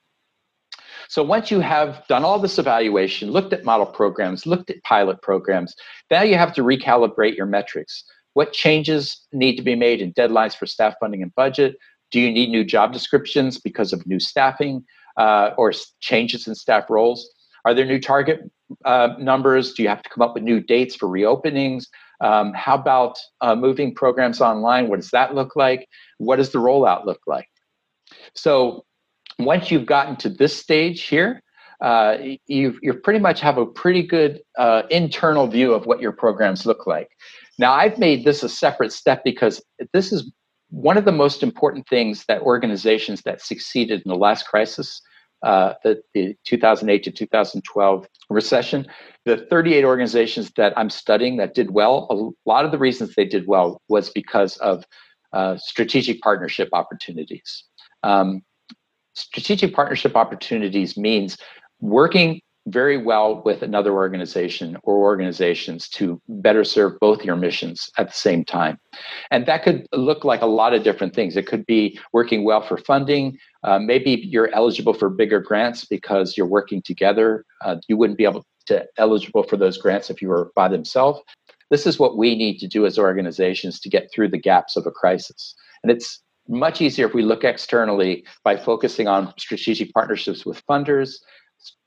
[1.09, 5.21] So once you have done all this evaluation, looked at model programs, looked at pilot
[5.21, 5.75] programs,
[6.11, 8.03] now you have to recalibrate your metrics.
[8.33, 11.77] What changes need to be made in deadlines for staff funding and budget?
[12.11, 14.85] Do you need new job descriptions because of new staffing
[15.17, 17.29] uh, or changes in staff roles?
[17.65, 18.41] Are there new target
[18.85, 19.73] uh, numbers?
[19.73, 21.85] Do you have to come up with new dates for reopenings?
[22.21, 24.87] Um, how about uh, moving programs online?
[24.87, 25.87] What does that look like?
[26.17, 27.47] What does the rollout look like?
[28.35, 28.85] So
[29.39, 31.41] once you've gotten to this stage here,
[31.81, 36.11] uh, you you pretty much have a pretty good uh, internal view of what your
[36.11, 37.09] programs look like.
[37.59, 39.61] Now, I've made this a separate step because
[39.93, 40.31] this is
[40.69, 45.01] one of the most important things that organizations that succeeded in the last crisis,
[45.43, 48.87] uh, the, the 2008 to 2012 recession,
[49.25, 53.25] the 38 organizations that I'm studying that did well, a lot of the reasons they
[53.25, 54.83] did well was because of
[55.33, 57.63] uh, strategic partnership opportunities.
[58.03, 58.41] Um,
[59.17, 61.37] strategic partnership opportunities means
[61.79, 68.07] working very well with another organization or organizations to better serve both your missions at
[68.07, 68.77] the same time.
[69.31, 71.37] And that could look like a lot of different things.
[71.37, 73.37] It could be working well for funding.
[73.63, 77.45] Uh, maybe you're eligible for bigger grants because you're working together.
[77.63, 81.21] Uh, you wouldn't be able to eligible for those grants if you were by themselves.
[81.69, 84.85] This is what we need to do as organizations to get through the gaps of
[84.85, 85.55] a crisis.
[85.83, 91.15] And it's much easier if we look externally by focusing on strategic partnerships with funders,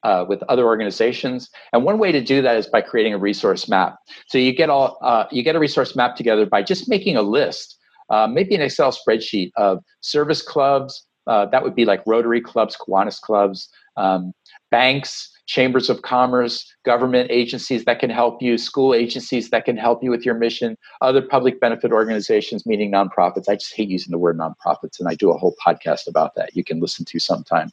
[0.03, 1.51] uh, with other organizations.
[1.73, 3.97] And one way to do that is by creating a resource map.
[4.29, 7.23] So you get all uh, you get a resource map together by just making a
[7.23, 7.79] list,
[8.11, 11.07] uh, maybe an Excel spreadsheet of service clubs.
[11.27, 14.33] Uh, that would be like Rotary clubs, Kiwanis clubs, um,
[14.71, 20.01] banks, chambers of commerce, government agencies that can help you, school agencies that can help
[20.01, 23.49] you with your mission, other public benefit organizations, meaning nonprofits.
[23.49, 26.55] I just hate using the word nonprofits, and I do a whole podcast about that
[26.55, 27.71] you can listen to sometime.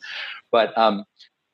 [0.52, 1.06] But um,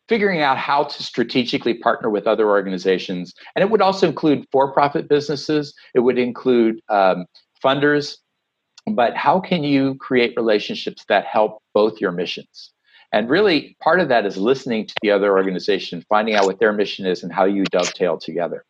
[0.07, 4.71] figuring out how to strategically partner with other organizations, and it would also include for
[4.71, 7.25] profit businesses, it would include um,
[7.61, 8.15] funders.
[8.87, 12.71] But how can you create relationships that help both your missions?
[13.13, 16.73] And really, part of that is listening to the other organization, finding out what their
[16.73, 18.65] mission is and how you dovetail together.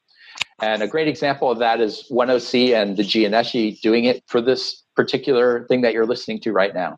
[0.62, 4.84] And a great example of that is 1OC and the Gianneschi doing it for this
[4.98, 6.98] particular thing that you're listening to right now.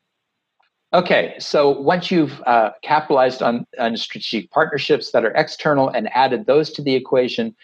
[0.92, 6.48] Okay, so once you've uh, capitalized on, on strategic partnerships that are external and added
[6.48, 7.56] those to the equation,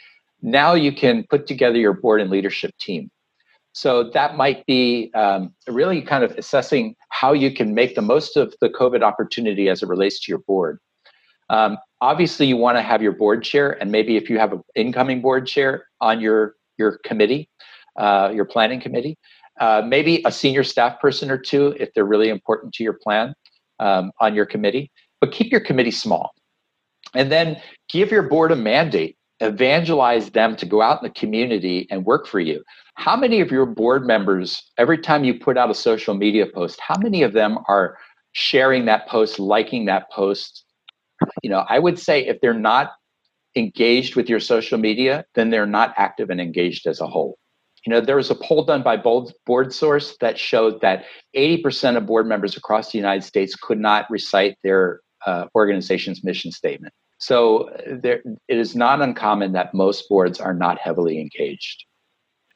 [0.43, 3.09] now you can put together your board and leadership team.
[3.73, 8.35] So that might be um, really kind of assessing how you can make the most
[8.35, 10.79] of the COVID opportunity as it relates to your board.
[11.49, 14.61] Um, obviously, you want to have your board chair, and maybe if you have an
[14.75, 17.49] incoming board chair on your your committee,
[17.97, 19.17] uh, your planning committee,
[19.59, 23.33] uh, maybe a senior staff person or two if they're really important to your plan
[23.79, 24.91] um, on your committee.
[25.19, 26.31] But keep your committee small,
[27.13, 31.87] and then give your board a mandate evangelize them to go out in the community
[31.89, 32.63] and work for you.
[32.95, 36.79] How many of your board members, every time you put out a social media post,
[36.79, 37.97] how many of them are
[38.33, 40.65] sharing that post, liking that post?
[41.43, 42.91] You know, I would say if they're not
[43.55, 47.37] engaged with your social media, then they're not active and engaged as a whole.
[47.85, 52.27] You know, there was a poll done by BoardSource that showed that 80% of board
[52.27, 56.93] members across the United States could not recite their uh, organization's mission statement.
[57.21, 61.85] So there, it is not uncommon that most boards are not heavily engaged.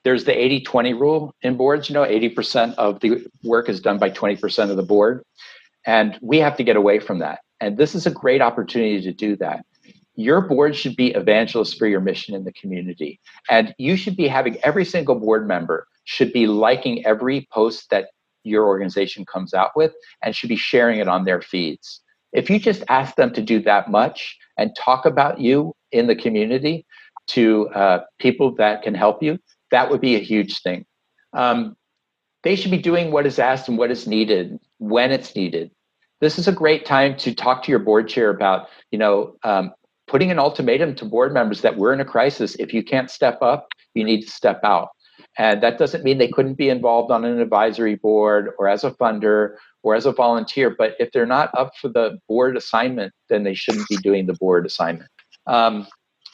[0.04, 1.88] There's the 80 20 rule in boards.
[1.88, 5.24] You know, 80% of the work is done by 20% of the board.
[5.86, 7.42] And we have to get away from that.
[7.62, 9.64] And this is a great opportunity to do that.
[10.16, 13.20] Your board should be evangelists for your mission in the community.
[13.52, 18.10] And you should be having every single board member should be liking every post that
[18.44, 22.02] your organization comes out with and should be sharing it on their feeds.
[22.36, 26.16] If you just ask them to do that much and talk about you in the
[26.16, 26.86] community
[27.28, 29.40] to uh, people that can help you,
[29.72, 30.86] that would be a huge thing.
[31.34, 31.76] Um,
[32.44, 35.72] they should be doing what is asked and what is needed when it's needed.
[36.22, 39.74] this is a great time to talk to your board chair about, you know, um,
[40.08, 42.56] putting an ultimatum to board members that we're in a crisis.
[42.56, 44.90] If you can't step up, you need to step out.
[45.38, 48.92] And that doesn't mean they couldn't be involved on an advisory board or as a
[48.92, 50.70] funder or as a volunteer.
[50.70, 54.34] But if they're not up for the board assignment, then they shouldn't be doing the
[54.34, 55.10] board assignment.
[55.46, 55.88] Um,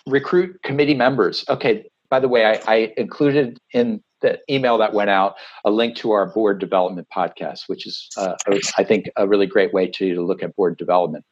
[0.08, 1.44] recruit committee members.
[1.50, 5.36] Okay, by the way, I, I, included in the email that went out
[5.66, 8.36] a link to our board development podcast, which is, uh,
[8.78, 11.26] I think, a really great way to, to look at board development.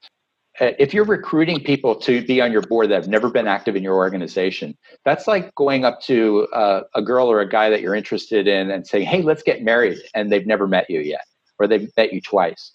[0.60, 3.76] Uh, if you're recruiting people to be on your board that have never been active
[3.76, 7.82] in your organization, that's like going up to uh, a girl or a guy that
[7.82, 11.26] you're interested in and saying, "Hey, let's get married," and they've never met you yet,
[11.60, 12.74] or they've met you twice.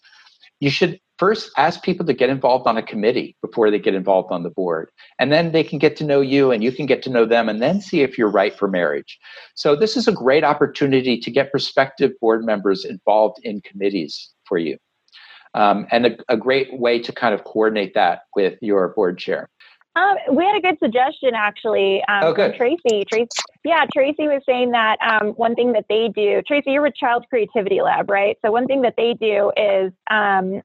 [0.61, 4.33] You should first ask people to get involved on a committee before they get involved
[4.33, 7.03] on the board and then they can get to know you and you can get
[7.03, 9.18] to know them and then see if you're right for marriage
[9.55, 14.59] so this is a great opportunity to get prospective board members involved in committees for
[14.59, 14.77] you
[15.55, 19.49] um, and a, a, great way to kind of coordinate that with your board chair
[19.97, 23.05] um, we had a good suggestion actually um, oh, from Tracy.
[23.09, 23.29] Tracy,
[23.64, 26.43] yeah, Tracy was saying that um, one thing that they do.
[26.47, 28.37] Tracy, you're with Child Creativity Lab, right?
[28.45, 30.62] So one thing that they do is um,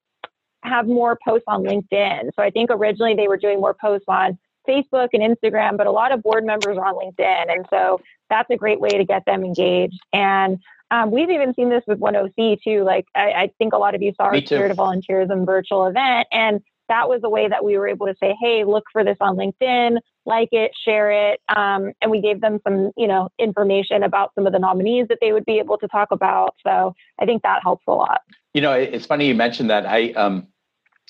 [0.64, 2.32] have more posts on LinkedIn.
[2.36, 5.92] So I think originally they were doing more posts on Facebook and Instagram, but a
[5.92, 7.54] lot of board members are on LinkedIn.
[7.54, 10.00] And so that's a great way to get them engaged.
[10.12, 10.58] And
[10.92, 12.84] um, we've even seen this with 1OC too.
[12.84, 16.28] Like I, I think a lot of you saw our Spirit of Volunteerism virtual event.
[16.32, 19.18] And that was a way that we were able to say, hey, look for this
[19.22, 21.40] on LinkedIn, like it, share it.
[21.56, 25.20] Um, and we gave them some, you know, information about some of the nominees that
[25.22, 26.56] they would be able to talk about.
[26.66, 28.22] So I think that helps a lot.
[28.54, 29.86] You know, it's funny you mentioned that.
[29.86, 30.48] I um,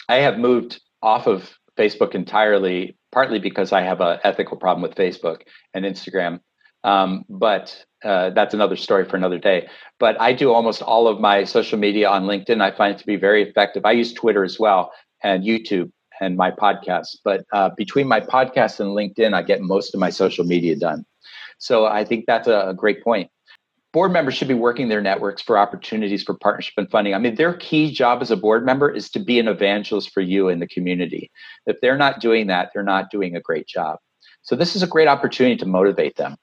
[0.10, 4.96] I have moved off of Facebook entirely, partly because I have an ethical problem with
[4.96, 6.42] Facebook and Instagram.
[6.84, 9.68] Um, but uh, that's another story for another day.
[10.00, 12.62] But I do almost all of my social media on LinkedIn.
[12.62, 13.86] I find it to be very effective.
[13.86, 14.92] I use Twitter as well
[15.24, 17.18] and YouTube and my podcast.
[17.24, 21.06] But uh, between my podcast and LinkedIn, I get most of my social media done.
[21.58, 23.30] So I think that's a, great point.
[23.92, 27.16] Board members should be working their networks for opportunities for partnership and funding.
[27.16, 30.22] I mean, their key job as a board member is to be an evangelist for
[30.22, 31.32] you in the community.
[31.66, 33.98] If they're not doing that, they're not doing a great job.
[34.44, 36.36] So this is a great opportunity to motivate them.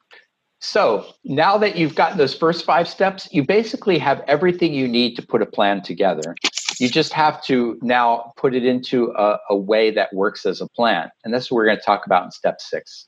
[0.61, 5.15] So now that you've gotten those first five steps, you basically have everything you need
[5.17, 6.35] to put a plan together.
[6.79, 10.69] You just have to now put it into a, a way that works as a
[10.69, 11.11] plan.
[11.25, 13.07] And that's what we're going to talk about in step six.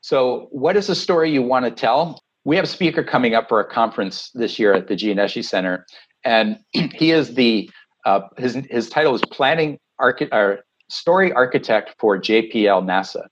[0.00, 2.20] So, what is the story you want to tell?
[2.44, 5.84] We have a speaker coming up for a conference this year at the Gianneschi Center,
[6.24, 7.70] and he is the
[8.06, 13.26] uh, his his title is planning archi- or story architect for JPL NASA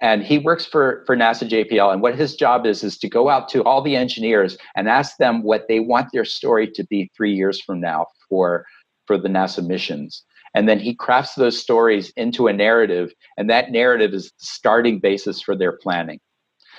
[0.00, 3.28] and he works for for NASA JPL and what his job is is to go
[3.28, 7.10] out to all the engineers and ask them what they want their story to be
[7.16, 8.64] 3 years from now for
[9.06, 10.24] for the NASA missions.
[10.54, 14.98] And then he crafts those stories into a narrative, and that narrative is the starting
[14.98, 16.20] basis for their planning.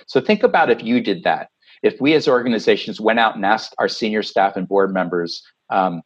[0.08, 1.50] So think about if you did that.
[1.84, 6.02] If we as organizations went out and asked our senior staff and board members, um,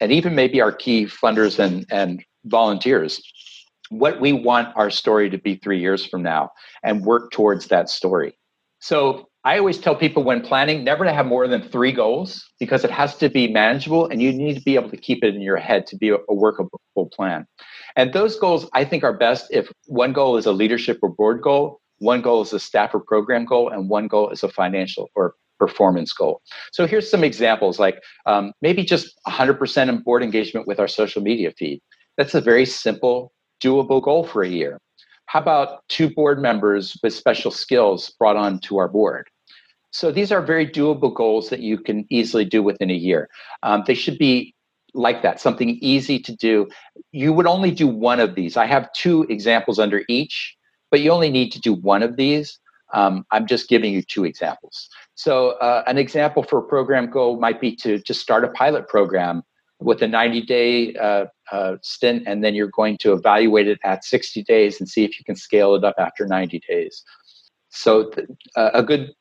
[0.00, 3.20] and even maybe our key funders and, and volunteers,
[3.90, 6.50] what we want our story to be three years from now
[6.82, 8.38] and work towards that story.
[8.80, 12.84] So I always tell people when planning never to have more than three goals because
[12.84, 15.40] it has to be manageable and you need to be able to keep it in
[15.40, 16.80] your head to be a, workable
[17.12, 17.46] plan.
[17.96, 21.40] And those goals I think are best if one goal is a leadership or board
[21.40, 25.08] goal, one goal is a staff or program goal, and one goal is a financial
[25.14, 26.40] or performance goal.
[26.72, 31.22] So here's some examples like um, maybe just 100% in board engagement with our social
[31.22, 31.80] media feed.
[32.16, 34.80] That's a very simple, doable goal for a year.
[35.26, 39.28] How about two board members with special skills brought on to our board?
[39.90, 43.28] So these are very doable goals that you can easily do within a year.
[43.62, 44.54] Um, they should be
[44.94, 46.68] like that, something easy to do.
[47.12, 48.56] You would only do one of these.
[48.56, 50.56] I have two examples under each,
[50.90, 52.58] but you only need to do one of these.
[52.94, 54.88] Um, I'm just giving you two examples.
[55.14, 58.88] So uh, an example for a program goal might be to just start a pilot
[58.88, 59.42] program
[59.80, 64.04] with a 90 day uh, uh, stint, and then you're going to evaluate it at
[64.04, 67.04] 60 days and see if you can scale it up after 90 days.
[67.70, 69.14] So th- uh, a good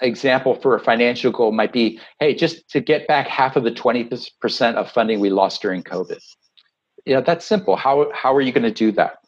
[0.00, 3.70] example for a financial goal might be hey just to get back half of the
[3.70, 6.18] 20% of funding we lost during covid.
[7.06, 7.76] You know that's simple.
[7.76, 9.18] How, how are you going to do that?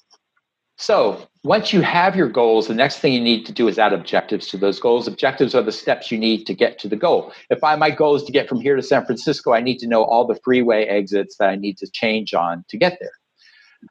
[0.79, 3.93] So once you have your goals the next thing you need to do is add
[3.93, 7.33] objectives to those goals objectives are the steps you need to get to the goal
[7.51, 9.87] if I, my goal is to get from here to san francisco i need to
[9.87, 13.13] know all the freeway exits that i need to change on to get there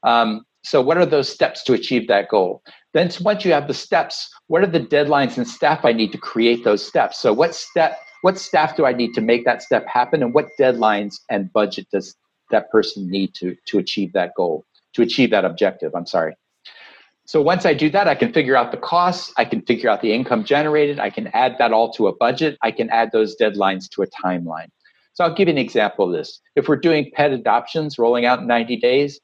[0.03, 2.61] um, so what are those steps to achieve that goal
[2.93, 6.17] then once you have the steps what are the deadlines and staff I need to
[6.17, 7.17] create those steps?
[7.19, 10.47] So what step what staff do I need to make that step happen and what
[10.59, 12.17] deadlines and budget does
[12.49, 15.95] that person need to to achieve that goal, to achieve that objective.
[15.95, 16.35] I'm sorry.
[17.31, 20.01] So once I do that, I can figure out the costs, I can figure out
[20.01, 23.37] the income generated, I can add that all to a budget, I can add those
[23.37, 24.67] deadlines to a timeline.
[25.13, 26.41] So I'll give you an example of this.
[26.57, 29.17] If we're doing pet adoptions rolling out in 90 days,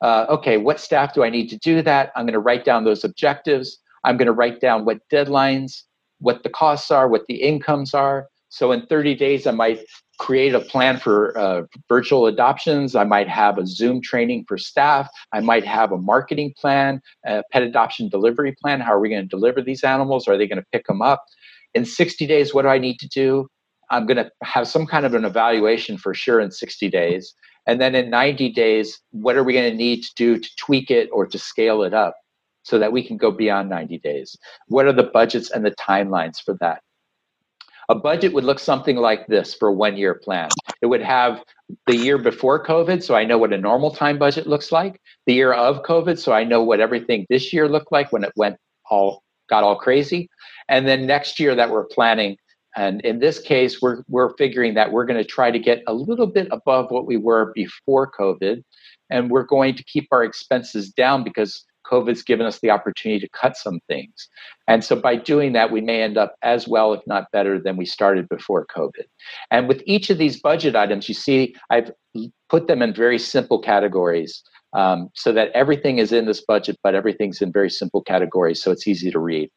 [0.00, 2.10] uh, okay, what staff do I need to do that?
[2.16, 3.78] I'm going to write down those objectives.
[4.02, 5.82] I'm going to write down what deadlines,
[6.18, 8.26] what the costs are, what the incomes are.
[8.48, 9.78] So in 30 days, I might
[10.18, 12.94] create a plan for uh, virtual adoptions.
[12.94, 15.08] I might have a Zoom training for staff.
[15.32, 18.80] I might have a marketing plan, a pet adoption delivery plan.
[18.80, 20.28] How are we going to deliver these animals?
[20.28, 21.24] Are they going to pick them up?
[21.74, 23.48] In 60 days, what do I need to do?
[23.90, 27.34] I'm going to have some kind of an evaluation for sure in 60 days.
[27.66, 30.90] And then in 90 days, what are we going to need to do to tweak
[30.90, 32.14] it or to scale it up
[32.62, 34.36] so that we can go beyond 90 days?
[34.68, 36.83] What are the budgets and the timelines for that?
[37.88, 40.48] A budget would look something like this for a one year plan.
[40.80, 41.42] It would have
[41.86, 45.34] the year before COVID, so I know what a normal time budget looks like, the
[45.34, 48.56] year of COVID, so I know what everything this year looked like when it went
[48.90, 50.28] all got all crazy.
[50.68, 52.36] And then next year that we're planning.
[52.76, 55.94] And in this case, we're we're figuring that we're going to try to get a
[55.94, 58.62] little bit above what we were before COVID.
[59.10, 63.28] And we're going to keep our expenses down because COVID's given us the opportunity to
[63.28, 64.28] cut some things.
[64.68, 67.76] And so by doing that, we may end up as well, if not better, than
[67.76, 69.04] we started before COVID.
[69.50, 71.90] And with each of these budget items, you see, I've
[72.48, 76.94] put them in very simple categories um, so that everything is in this budget, but
[76.94, 79.50] everything's in very simple categories, so it's easy to read.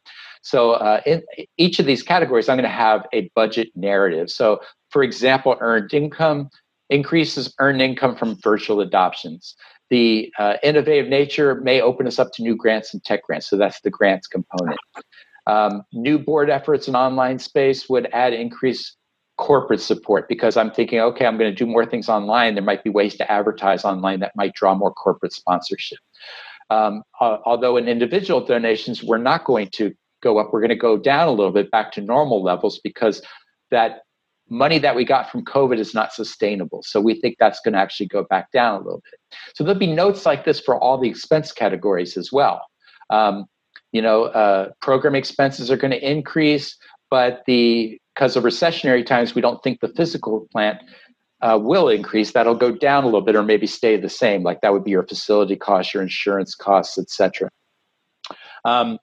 [0.43, 1.23] So uh, in
[1.57, 4.29] each of these categories, I'm going to have a budget narrative.
[4.29, 4.59] So,
[4.91, 6.49] for example, earned income
[6.89, 9.55] increases earned income from virtual adoptions
[9.89, 13.49] the uh, innovative nature may open us up to new grants and tech grants.
[13.49, 14.77] So that's the grants component.
[15.47, 18.97] Um, new board efforts in online space would add increased
[19.37, 22.55] corporate support because I'm thinking, okay, I'm going to do more things online.
[22.55, 25.99] There might be ways to advertise online that might draw more corporate sponsorship.
[26.69, 30.75] Um, uh, although in individual donations, we're not going to go up, we're going to
[30.75, 33.21] go down a little bit back to normal levels because
[33.71, 34.01] that
[34.49, 36.81] money that we got from COVID is not sustainable.
[36.83, 39.19] So we think that's going to actually go back down a little bit.
[39.55, 42.65] So there'll be notes like this for all the expense categories as well.
[43.09, 43.45] Um,
[43.91, 46.77] you know, uh, program expenses are going to increase,
[47.09, 50.79] but the because of recessionary times, we don't think the physical plant
[51.41, 52.31] uh, will increase.
[52.31, 54.41] That'll go down a little bit, or maybe stay the same.
[54.41, 57.49] Like that would be your facility costs, your insurance costs, etc.
[58.65, 58.97] Um,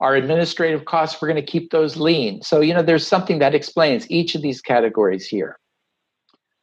[0.00, 2.42] our administrative costs, we're going to keep those lean.
[2.42, 5.58] So, you know, there's something that explains each of these categories here.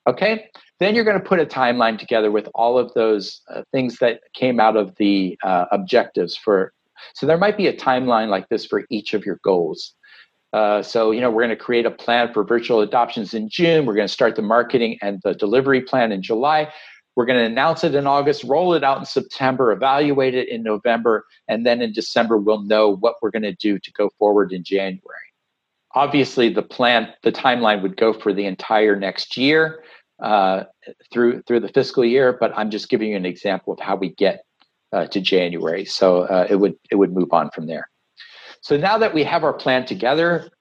[0.07, 3.97] Okay, then you're going to put a timeline together with all of those uh, things
[3.97, 6.73] that came out of the uh, objectives for.
[7.13, 9.93] So, there might be a timeline like this for each of your goals.
[10.53, 13.85] Uh, so, you know, we're going to create a plan for virtual adoptions in June.
[13.85, 16.71] We're going to start the marketing and the delivery plan in July.
[17.18, 20.61] We're going to announce it in August, roll it out in September, evaluate it in
[20.61, 24.53] November, and then in December, we'll know what we're going to do to go forward
[24.53, 25.01] in January.
[25.95, 29.84] Obviously, the plan, the timeline would go for the entire next year
[30.20, 30.65] uh,
[31.11, 34.09] through through the fiscal year, but I'm just giving you an example of how we
[34.09, 34.43] get
[34.93, 35.86] uh, to January.
[35.86, 37.89] So uh, it would it would move on from there.
[38.61, 40.51] So now that we have our plan together,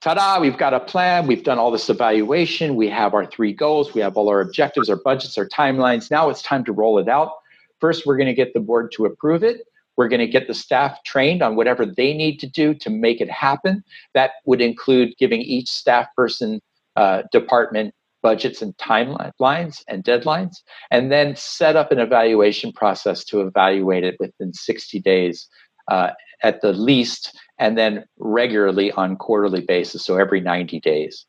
[0.00, 3.94] ta-da, we've got a plan, we've done all this evaluation, we have our three goals,
[3.94, 6.10] we have all our objectives, our budgets, our timelines.
[6.10, 7.32] Now it's time to roll it out.
[7.80, 9.66] First, we're going to get the board to approve it.
[9.96, 13.20] We're going to get the staff trained on whatever they need to do to make
[13.20, 13.84] it happen.
[14.14, 16.60] That would include giving each staff person,
[16.96, 20.56] uh, department budgets and timelines and deadlines,
[20.90, 25.48] and then set up an evaluation process to evaluate it within 60 days
[25.88, 26.10] uh,
[26.42, 31.26] at the least and then regularly on quarterly basis, so every 90 days.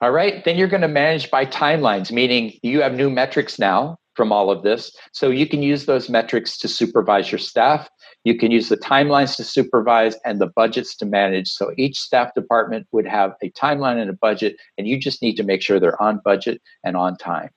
[0.00, 3.98] All right, then you're going to manage by timelines, meaning you have new metrics now
[4.14, 4.94] from all of this.
[5.12, 7.88] So you can use those metrics to supervise your staff.
[8.24, 11.50] You can use the timelines to supervise and the budgets to manage.
[11.50, 15.36] So each staff department would have a timeline and a budget, and you just need
[15.36, 17.50] to make sure they're on budget and on time.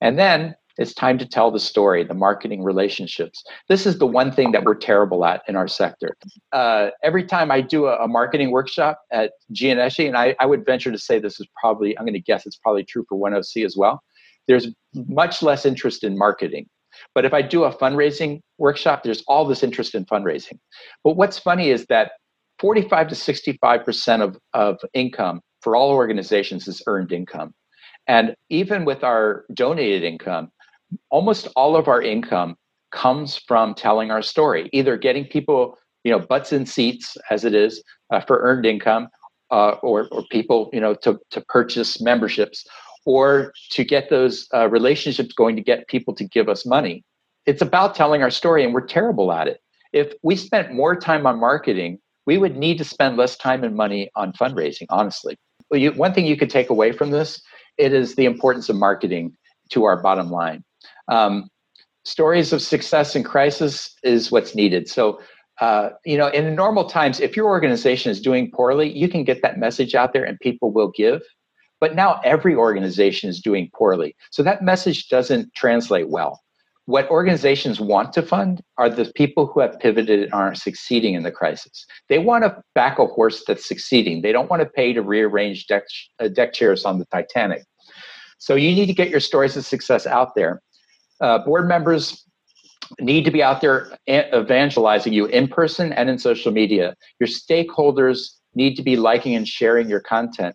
[0.00, 3.42] And then it's time to tell the story, the marketing relationships.
[3.68, 6.16] This is the one thing that we're terrible at in our sector.
[6.52, 10.66] Uh, every time I do a, a marketing workshop at GNSE, and I, I, would
[10.66, 13.64] venture to say this is probably, I'm going to guess it's probably true for 1OC
[13.64, 14.02] as well,
[14.48, 16.66] there's much less interest in marketing.
[17.14, 20.58] But if I do a fundraising workshop, there's all this interest in fundraising.
[21.04, 22.12] But what's funny is that
[22.58, 27.52] 45 to 65% of, of income for all organizations is earned income.
[28.06, 30.50] And even with our donated income,
[31.10, 32.56] almost all of our income
[32.92, 37.54] comes from telling our story, either getting people, you know, butts in seats as it
[37.54, 39.08] is uh, for earned income,
[39.50, 42.64] uh, or or people, you know, to to purchase memberships,
[43.04, 47.04] or to get those uh, relationships going to get people to give us money.
[47.46, 49.60] It's about telling our story, and we're terrible at it.
[49.92, 53.76] If we spent more time on marketing, we would need to spend less time and
[53.76, 55.36] money on fundraising, honestly.
[55.70, 57.40] You, one thing you could take away from this,
[57.78, 59.36] it is the importance of marketing
[59.70, 60.64] to our bottom line.
[61.08, 61.48] Um,
[62.04, 64.88] stories of success and crisis is what's needed.
[64.88, 65.20] So,
[65.60, 69.42] uh, you know, in normal times, if your organization is doing poorly, you can get
[69.42, 71.22] that message out there and people will give.
[71.80, 74.16] But now every organization is doing poorly.
[74.30, 76.40] So that message doesn't translate well.
[76.86, 81.24] What organizations want to fund are the people who have pivoted and aren't succeeding in
[81.24, 81.84] the crisis.
[82.08, 84.22] They want to back a horse that's succeeding.
[84.22, 85.82] They don't want to pay to rearrange deck,
[86.20, 87.64] uh, deck chairs on the Titanic.
[88.38, 90.62] So you need to get your stories of success out there.
[91.20, 92.24] Uh, board members
[93.00, 96.94] need to be out there evangelizing you in person and in social media.
[97.20, 100.54] Your stakeholders need to be liking and sharing your content.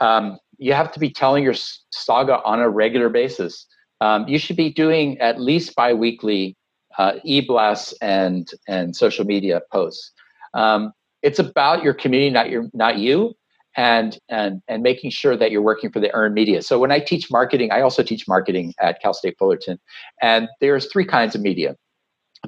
[0.00, 1.54] Um, you have to be telling your
[1.90, 3.66] saga on a regular basis.
[4.00, 6.56] Um, you should be doing at least biweekly
[6.98, 10.12] uh, e-blasts and and social media posts.
[10.54, 10.92] Um,
[11.22, 13.34] it's about your community, not your not you,
[13.76, 16.62] and and and making sure that you're working for the earned media.
[16.62, 19.78] So when I teach marketing, I also teach marketing at Cal State Fullerton,
[20.22, 21.76] and there's three kinds of media: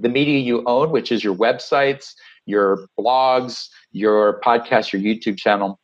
[0.01, 2.15] the media you own, which is your websites,
[2.47, 5.79] your blogs, your podcast, your YouTube channel,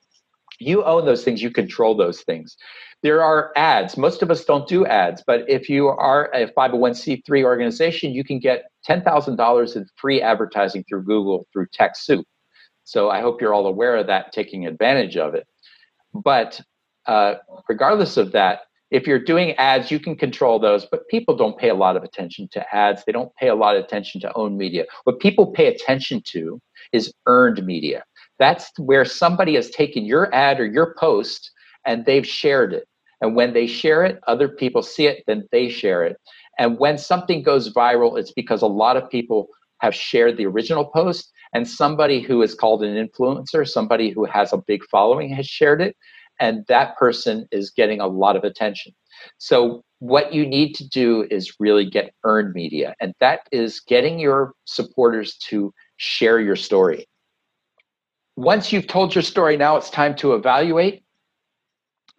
[0.60, 2.56] you own those things you control those things.
[3.02, 3.98] There are ads.
[3.98, 8.38] Most of us don't do ads but if you are a 501c3 organization you can
[8.38, 12.24] get $10000 in free advertising through google through techsoup
[12.84, 15.46] so i hope you're all aware of that taking advantage of it
[16.12, 16.60] but
[17.06, 17.34] uh,
[17.68, 18.60] regardless of that
[18.90, 22.02] if you're doing ads you can control those but people don't pay a lot of
[22.02, 25.46] attention to ads they don't pay a lot of attention to own media what people
[25.46, 26.60] pay attention to
[26.92, 28.04] is earned media
[28.38, 31.50] that's where somebody has taken your ad or your post
[31.84, 32.88] and they've shared it.
[33.20, 36.16] And when they share it, other people see it, then they share it.
[36.58, 40.86] And when something goes viral, it's because a lot of people have shared the original
[40.86, 45.46] post and somebody who is called an influencer, somebody who has a big following has
[45.46, 45.96] shared it.
[46.40, 48.92] And that person is getting a lot of attention.
[49.38, 54.18] So, what you need to do is really get earned media, and that is getting
[54.18, 57.06] your supporters to share your story
[58.36, 61.04] once you've told your story, now it's time to evaluate.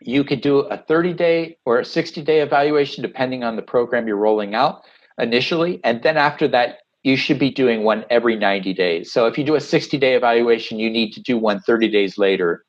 [0.02, 4.08] You could do a 30 day or a 60 day evaluation, depending on the program
[4.08, 4.84] you're rolling out
[5.18, 5.82] initially.
[5.84, 9.14] And then after that, you should be doing one every 90 days.
[9.14, 12.18] So if you do a 60 day evaluation, you need to do one 30 days
[12.18, 12.66] later,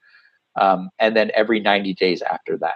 [0.60, 2.74] um, and then every 90 days after that.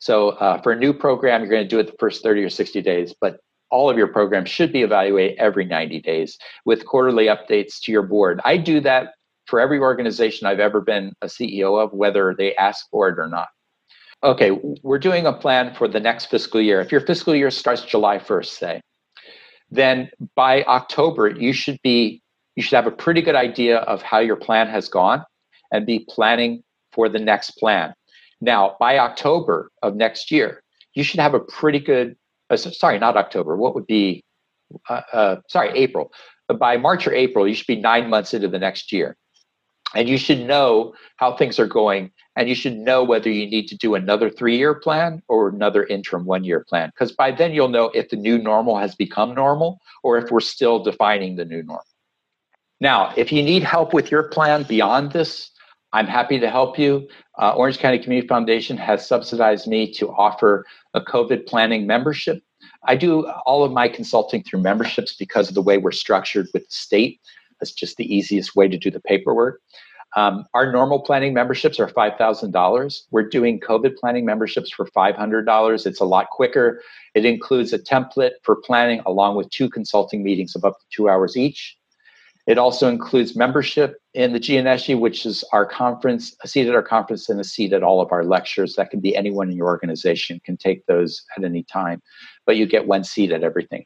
[0.00, 2.50] So uh, for a new program, you're going to do it the first 30 or
[2.50, 3.38] 60 days, but
[3.70, 8.02] all of your programs should be evaluated every 90 days with quarterly updates to your
[8.02, 8.40] board.
[8.44, 9.14] I do that
[9.46, 13.28] for every organization I've ever been a CEO of, whether they ask for it or
[13.28, 13.46] not.
[14.24, 16.80] Okay, we're doing a plan for the next fiscal year.
[16.80, 18.80] If your fiscal year starts July 1st, say,
[19.70, 22.22] then by October, you should be
[22.56, 25.24] you should have a pretty good idea of how your plan has gone
[25.72, 26.62] and be planning
[26.92, 27.94] for the next plan.
[28.40, 30.62] Now, by October of next year,
[30.94, 32.16] you should have a pretty good,
[32.50, 34.24] uh, sorry, not October, what would be,
[34.88, 36.12] uh, uh, sorry, April.
[36.58, 39.16] By March or April, you should be nine months into the next year
[39.94, 43.66] and you should know how things are going and you should know whether you need
[43.68, 47.52] to do another three year plan or another interim one year plan because by then
[47.52, 51.44] you'll know if the new normal has become normal or if we're still defining the
[51.44, 51.84] new normal.
[52.80, 55.50] Now if you need help with your plan beyond this
[55.92, 57.08] i'm happy to help you.
[57.38, 60.64] Uh, orange county community foundation has subsidized me to offer
[60.94, 62.42] a covid planning membership.
[62.84, 66.64] I do all of my consulting through memberships because of the way we're structured with
[66.64, 67.20] the state
[67.60, 69.60] that's just the easiest way to do the paperwork.
[70.16, 73.00] Um, our normal planning memberships are $5,000.
[73.10, 75.86] We're doing COVID planning memberships for $500.
[75.86, 76.82] It's a lot quicker.
[77.14, 81.08] It includes a template for planning along with two consulting meetings of up to two
[81.08, 81.76] hours each.
[82.46, 86.82] It also includes membership in the GNSE, which is our conference, a seat at our
[86.82, 88.74] conference and a seat at all of our lectures.
[88.74, 92.02] That can be anyone in your organization can take those at any time,
[92.46, 93.84] but you get one seat at everything.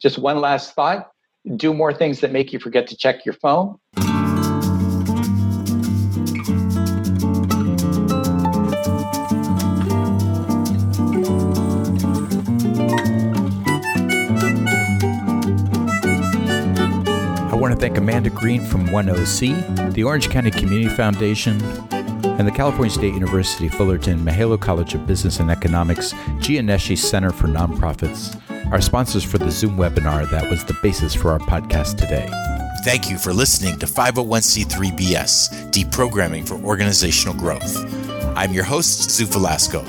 [0.00, 1.10] Just one last thought
[1.54, 3.78] do more things that make you forget to check your phone.
[17.48, 21.60] I want to thank Amanda Green from 1OC, the Orange County Community Foundation,
[22.38, 27.46] and the California State University Fullerton Mihaylo College of Business and Economics Gianneschi Center for
[27.48, 28.40] Nonprofits
[28.72, 32.28] our sponsors for the Zoom webinar that was the basis for our podcast today.
[32.84, 37.76] Thank you for listening to 501c3BS, Deprogramming for Organizational Growth.
[38.36, 39.82] I'm your host, Velasco.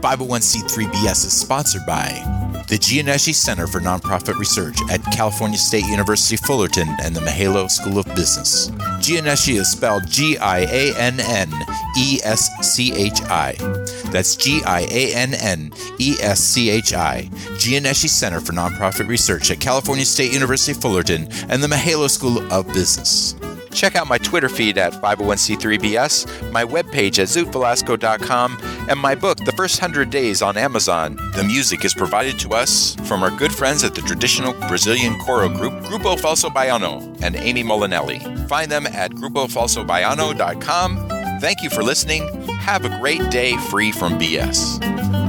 [0.00, 2.20] 501c3bs is sponsored by
[2.68, 7.98] the Gianneschi Center for Nonprofit Research at California State University Fullerton and the Mihaylo School
[7.98, 8.68] of Business.
[9.00, 11.52] Gianneschi is spelled G I A N N
[11.98, 13.54] E S C H I.
[14.10, 17.28] That's G I A N N E S C H I.
[17.58, 22.66] Gianneschi Center for Nonprofit Research at California State University Fullerton and the Mihaylo School of
[22.68, 23.36] Business.
[23.74, 28.56] Check out my Twitter feed at 501c3bs, my webpage at zootvelasco.com,
[28.88, 31.16] and my book, The First Hundred Days, on Amazon.
[31.34, 35.54] The music is provided to us from our good friends at the traditional Brazilian choro
[35.54, 38.48] group, Grupo Falso Baiano, and Amy Molinelli.
[38.48, 41.08] Find them at grupofalsobaiano.com.
[41.40, 42.26] Thank you for listening.
[42.48, 45.23] Have a great day free from BS.